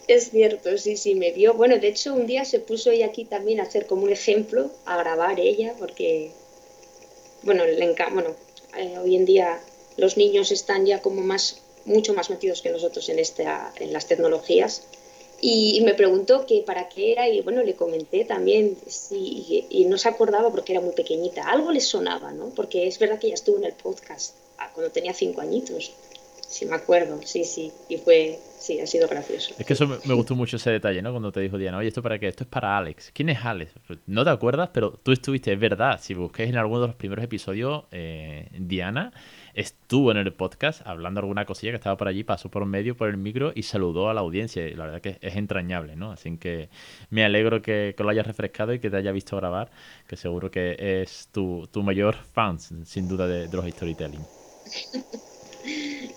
Es 0.06 0.30
cierto, 0.30 0.76
sí, 0.76 0.96
sí, 0.96 1.14
me 1.14 1.32
vio. 1.32 1.54
Bueno, 1.54 1.78
de 1.78 1.88
hecho, 1.88 2.12
un 2.14 2.26
día 2.26 2.44
se 2.44 2.60
puso 2.60 2.90
ella 2.90 3.06
aquí 3.06 3.24
también 3.24 3.60
a 3.60 3.62
hacer 3.62 3.86
como 3.86 4.02
un 4.02 4.12
ejemplo, 4.12 4.70
a 4.84 4.98
grabar 4.98 5.40
ella, 5.40 5.74
porque, 5.78 6.30
bueno, 7.42 7.64
le 7.64 7.94
bueno 8.12 8.36
eh, 8.76 8.98
hoy 8.98 9.16
en 9.16 9.24
día 9.24 9.60
los 9.96 10.16
niños 10.16 10.50
están 10.50 10.84
ya 10.84 11.00
como 11.00 11.22
más, 11.22 11.62
mucho 11.86 12.12
más 12.12 12.28
metidos 12.28 12.60
que 12.60 12.70
nosotros 12.70 13.08
en, 13.08 13.18
esta, 13.18 13.72
en 13.76 13.92
las 13.92 14.06
tecnologías. 14.06 14.82
Y, 15.40 15.80
me 15.82 15.94
preguntó 15.94 16.46
que 16.46 16.62
para 16.62 16.88
qué 16.88 17.12
era 17.12 17.28
y 17.28 17.40
bueno, 17.42 17.62
le 17.62 17.74
comenté 17.74 18.24
también 18.24 18.78
sí, 18.86 19.66
y, 19.68 19.84
no 19.84 19.98
se 19.98 20.08
acordaba 20.08 20.50
porque 20.50 20.72
era 20.72 20.80
muy 20.80 20.92
pequeñita. 20.92 21.48
Algo 21.48 21.70
le 21.72 21.80
sonaba, 21.80 22.32
¿no? 22.32 22.50
Porque 22.50 22.86
es 22.86 22.98
verdad 22.98 23.18
que 23.18 23.28
ella 23.28 23.34
estuvo 23.34 23.56
en 23.58 23.64
el 23.64 23.72
podcast 23.72 24.34
ah, 24.58 24.70
cuando 24.74 24.92
tenía 24.92 25.12
cinco 25.12 25.40
añitos. 25.40 25.92
Sí, 26.54 26.66
me 26.66 26.76
acuerdo, 26.76 27.20
sí, 27.24 27.42
sí. 27.42 27.72
Y 27.88 27.96
fue, 27.96 28.38
sí, 28.60 28.78
ha 28.78 28.86
sido 28.86 29.08
gracioso. 29.08 29.56
Es 29.58 29.66
que 29.66 29.72
eso 29.72 29.88
me, 29.88 30.14
gustó 30.14 30.36
mucho 30.36 30.54
ese 30.54 30.70
detalle, 30.70 31.02
¿no? 31.02 31.10
Cuando 31.10 31.32
te 31.32 31.40
dijo 31.40 31.58
Diana, 31.58 31.78
oye, 31.78 31.88
¿esto 31.88 32.00
para 32.00 32.16
qué? 32.20 32.28
Esto 32.28 32.44
es 32.44 32.48
para 32.48 32.78
Alex. 32.78 33.10
¿Quién 33.12 33.28
es 33.30 33.44
Alex? 33.44 33.72
Pues, 33.88 33.98
no 34.06 34.22
te 34.22 34.30
acuerdas, 34.30 34.70
pero 34.72 34.92
tú 34.92 35.10
estuviste, 35.10 35.52
es 35.52 35.58
verdad. 35.58 35.98
Si 36.00 36.14
busquéis 36.14 36.50
en 36.50 36.56
alguno 36.56 36.82
de 36.82 36.86
los 36.86 36.94
primeros 36.94 37.24
episodios, 37.24 37.86
eh, 37.90 38.46
Diana 38.56 39.12
estuvo 39.52 40.12
en 40.12 40.18
el 40.18 40.32
podcast 40.32 40.86
hablando 40.86 41.18
alguna 41.18 41.44
cosilla 41.44 41.72
que 41.72 41.76
estaba 41.78 41.96
por 41.96 42.06
allí, 42.06 42.22
pasó 42.22 42.48
por 42.48 42.64
medio, 42.66 42.96
por 42.96 43.08
el 43.08 43.16
micro 43.16 43.50
y 43.52 43.64
saludó 43.64 44.08
a 44.08 44.14
la 44.14 44.20
audiencia. 44.20 44.64
Y 44.68 44.74
la 44.74 44.84
verdad 44.84 45.00
que 45.00 45.18
es 45.22 45.34
entrañable, 45.34 45.96
¿no? 45.96 46.12
Así 46.12 46.36
que 46.36 46.68
me 47.10 47.24
alegro 47.24 47.62
que, 47.62 47.96
lo 47.98 48.08
hayas 48.08 48.28
refrescado 48.28 48.72
y 48.72 48.78
que 48.78 48.90
te 48.90 48.96
haya 48.96 49.10
visto 49.10 49.36
grabar, 49.36 49.72
que 50.06 50.14
seguro 50.14 50.52
que 50.52 50.76
es 51.02 51.30
tu, 51.32 51.68
mayor 51.82 52.14
fan, 52.14 52.60
sin 52.60 53.08
duda, 53.08 53.26
de, 53.26 53.48
de 53.48 53.56
los 53.56 53.68
storytelling. 53.68 54.24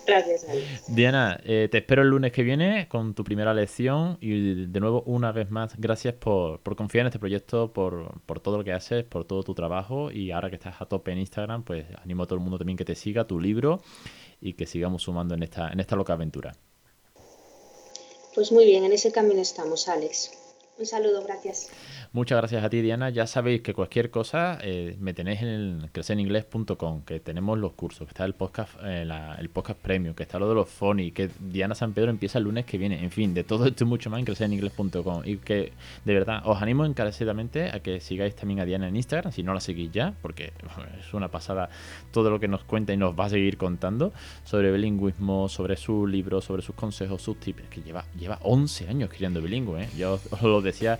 Gracias, 0.06 0.46
Diana, 0.88 1.38
eh, 1.44 1.68
te 1.70 1.78
espero 1.78 2.02
el 2.02 2.08
lunes 2.08 2.32
que 2.32 2.42
viene 2.42 2.88
con 2.88 3.14
tu 3.14 3.24
primera 3.24 3.52
lección 3.52 4.16
y 4.20 4.66
de 4.66 4.80
nuevo, 4.80 5.02
una 5.02 5.32
vez 5.32 5.50
más, 5.50 5.78
gracias 5.78 6.14
por, 6.14 6.62
confiar 6.76 7.02
en 7.02 7.06
este 7.08 7.18
proyecto, 7.18 7.72
por, 7.72 8.20
todo 8.42 8.58
lo 8.58 8.64
que 8.64 8.72
haces, 8.72 9.04
por 9.04 9.26
todo 9.26 9.42
tu 9.42 9.54
trabajo 9.54 10.10
y 10.10 10.30
ahora 10.30 10.48
que 10.48 10.56
estás 10.56 10.80
a 10.80 10.86
tope 10.86 11.12
en 11.12 11.18
Instagram, 11.18 11.62
pues 11.62 11.86
animo 12.02 12.22
a 12.22 12.26
todo 12.26 12.36
el 12.36 12.40
mundo 12.42 12.58
también 12.58 12.78
que 12.78 12.84
te 12.84 12.94
siga 12.94 13.26
tu 13.26 13.38
libro 13.38 13.82
y 14.40 14.54
que 14.54 14.66
sigamos 14.66 15.02
sumando 15.02 15.34
en 15.34 15.42
esta, 15.42 15.68
en 15.68 15.80
esta 15.80 15.96
loca 15.96 16.14
aventura. 16.14 16.54
Pues 18.34 18.52
muy 18.52 18.64
bien, 18.64 18.84
en 18.84 18.92
ese 18.92 19.12
camino 19.12 19.40
estamos, 19.40 19.88
Alex. 19.88 20.47
Un 20.78 20.86
saludo, 20.86 21.24
gracias. 21.24 21.70
Muchas 22.12 22.38
gracias 22.38 22.62
a 22.62 22.70
ti, 22.70 22.80
Diana. 22.80 23.10
Ya 23.10 23.26
sabéis 23.26 23.62
que 23.62 23.74
cualquier 23.74 24.10
cosa 24.10 24.58
eh, 24.62 24.96
me 25.00 25.12
tenéis 25.12 25.42
en 25.42 25.90
crecereningles.com, 25.90 27.02
que 27.02 27.18
tenemos 27.18 27.58
los 27.58 27.72
cursos, 27.72 28.06
que 28.06 28.12
está 28.12 28.24
el 28.24 28.34
podcast, 28.34 28.72
eh, 28.84 29.04
el 29.38 29.48
podcast 29.50 29.80
premium, 29.80 30.14
que 30.14 30.22
está 30.22 30.38
lo 30.38 30.48
de 30.48 30.54
los 30.54 30.68
phonies, 30.68 31.12
que 31.12 31.30
Diana 31.40 31.74
San 31.74 31.94
Pedro 31.94 32.10
empieza 32.10 32.38
el 32.38 32.44
lunes 32.44 32.64
que 32.64 32.78
viene. 32.78 33.02
En 33.02 33.10
fin, 33.10 33.34
de 33.34 33.42
todo 33.42 33.66
esto 33.66 33.82
y 33.82 33.86
mucho 33.88 34.08
más 34.08 34.20
en 34.20 34.26
crecereningles.com. 34.26 35.22
Y 35.24 35.38
que 35.38 35.72
de 36.04 36.14
verdad 36.14 36.42
os 36.44 36.62
animo 36.62 36.84
encarecidamente 36.84 37.70
a 37.70 37.80
que 37.80 37.98
sigáis 38.00 38.36
también 38.36 38.60
a 38.60 38.64
Diana 38.64 38.86
en 38.86 38.94
Instagram, 38.94 39.32
si 39.32 39.42
no 39.42 39.54
la 39.54 39.60
seguís 39.60 39.90
ya, 39.90 40.14
porque 40.22 40.52
es 41.00 41.12
una 41.12 41.28
pasada 41.28 41.70
todo 42.12 42.30
lo 42.30 42.38
que 42.38 42.46
nos 42.46 42.62
cuenta 42.62 42.92
y 42.92 42.96
nos 42.96 43.18
va 43.18 43.24
a 43.24 43.30
seguir 43.30 43.58
contando 43.58 44.12
sobre 44.44 44.70
bilingüismo, 44.70 45.48
sobre 45.48 45.76
su 45.76 46.06
libro, 46.06 46.40
sobre 46.40 46.62
sus 46.62 46.76
consejos, 46.76 47.20
sus 47.20 47.40
tips. 47.40 47.68
Que 47.68 47.82
lleva, 47.82 48.04
lleva 48.16 48.38
11 48.42 48.88
años 48.88 49.10
criando 49.12 49.42
bilingüe. 49.42 49.82
¿eh? 49.82 49.88
Yo 49.96 50.20
os 50.30 50.42
lo 50.42 50.67
decía 50.68 50.98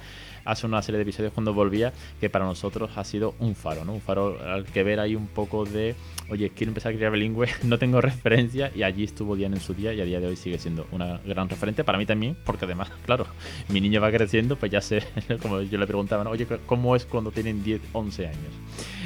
hace 0.48 0.66
una 0.66 0.80
serie 0.80 0.96
de 0.96 1.02
episodios 1.02 1.32
cuando 1.32 1.52
volvía, 1.52 1.92
que 2.20 2.30
para 2.30 2.46
nosotros 2.46 2.90
ha 2.96 3.04
sido 3.04 3.34
un 3.38 3.54
faro, 3.54 3.84
¿no? 3.84 3.92
Un 3.92 4.00
faro 4.00 4.38
al 4.40 4.64
que 4.64 4.82
ver 4.82 4.98
ahí 4.98 5.14
un 5.14 5.26
poco 5.26 5.66
de, 5.66 5.94
oye, 6.30 6.50
quiero 6.50 6.70
empezar 6.70 6.92
a 6.92 6.96
criar 6.96 7.12
bilingüe, 7.12 7.48
no 7.64 7.78
tengo 7.78 8.00
referencia, 8.00 8.72
y 8.74 8.82
allí 8.82 9.04
estuvo 9.04 9.36
Diana 9.36 9.56
en 9.56 9.62
su 9.62 9.74
día, 9.74 9.92
y 9.92 10.00
a 10.00 10.04
día 10.04 10.20
de 10.20 10.26
hoy 10.26 10.36
sigue 10.36 10.58
siendo 10.58 10.86
una 10.90 11.18
gran 11.18 11.50
referente 11.50 11.84
para 11.84 11.98
mí 11.98 12.06
también, 12.06 12.34
porque 12.44 12.64
además, 12.64 12.90
claro, 13.04 13.26
mi 13.68 13.80
niño 13.80 14.00
va 14.00 14.10
creciendo, 14.10 14.56
pues 14.56 14.72
ya 14.72 14.80
sé, 14.80 15.02
como 15.42 15.60
yo 15.60 15.78
le 15.78 15.86
preguntaba, 15.86 16.28
oye, 16.30 16.46
¿cómo 16.66 16.96
es 16.96 17.04
cuando 17.04 17.30
tienen 17.30 17.62
10, 17.62 17.82
11 17.92 18.26
años? 18.26 18.52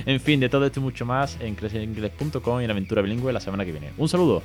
En 0.06 0.20
fin, 0.20 0.38
de 0.38 0.48
todo 0.48 0.64
esto 0.64 0.78
y 0.78 0.82
mucho 0.82 1.04
más 1.04 1.38
en 1.40 1.56
creceringles.com 1.56 2.60
y 2.60 2.64
en 2.64 2.70
Aventura 2.70 3.02
Bilingüe 3.02 3.32
la 3.32 3.40
semana 3.40 3.64
que 3.64 3.72
viene. 3.72 3.90
Un 3.98 4.08
saludo. 4.08 4.42